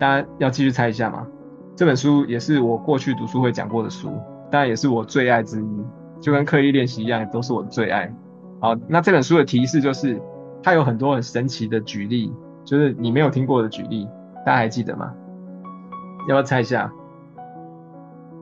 [0.01, 1.27] 大家要继续猜一下吗？
[1.75, 4.09] 这本书也是我过去读书会讲过的书，
[4.49, 5.85] 当然也是我最爱之一，
[6.19, 8.11] 就跟刻意练习一样，都是我的最爱。
[8.59, 10.19] 好，那这本书的提示就是，
[10.63, 12.33] 它有很多很神奇的举例，
[12.65, 14.07] 就是你没有听过的举例，
[14.43, 15.13] 大家还记得吗？
[16.21, 16.91] 要不要猜一下？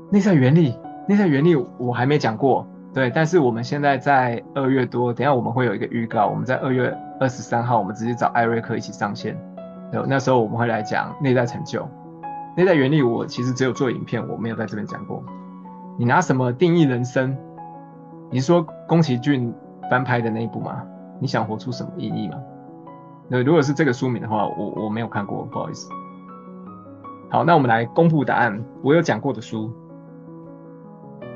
[0.10, 0.74] 内在原理，
[1.10, 9.38] 内在原理我还没讲过，对，但是我们现在在二月多，等下我们会有一个预告，我们在二月二十三号，我们直接找艾瑞克一起上线。
[9.92, 11.88] 有那时候我们会来讲内在成就、
[12.56, 13.02] 内在原理。
[13.02, 15.24] 我其实只有做影片，我没有在这边讲过。
[15.98, 17.36] 你拿什么定义人生？
[18.32, 19.54] 你是说宫崎骏
[19.90, 20.84] 翻拍的那一部吗？
[21.20, 22.38] 你想活出什么意义吗？
[23.28, 25.90] 那如果是这个书名的话，我我没有看过，不好意思。
[27.30, 28.64] 好，那我们来公布答案。
[28.82, 29.72] 我有讲过的书，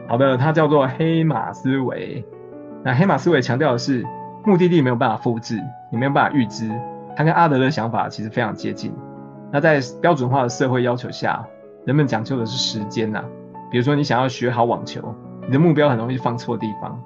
[0.08, 2.26] 好的，它叫做黑马思维。
[2.84, 4.06] 那黑马思维强调的是
[4.46, 5.60] 目的地没有办法复制，
[5.92, 6.72] 你没有办法预知。
[7.16, 8.94] 他跟阿德勒想法其实非常接近。
[9.52, 11.46] 那在标准化的社会要求下，
[11.86, 13.24] 人们讲究的是时间呐、
[13.72, 15.14] 比如说，你想要学好网球，
[15.46, 17.00] 你的目标很容易放错地方，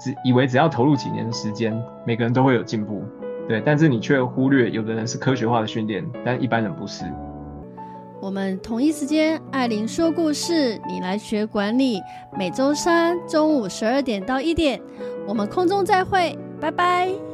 [0.00, 3.02] 只以为只要投入几年的时间，每个人都会有进步，
[3.48, 3.60] 对。
[3.64, 7.04] 但是你却忽略，有的人是科学化的训练，但一般人不是。
[8.20, 12.00] 我们同一时间，艾琳说故事，你来学管理。
[12.36, 14.80] 每周三中午十二点到一点，
[15.26, 17.27] 我们空中再会，拜拜。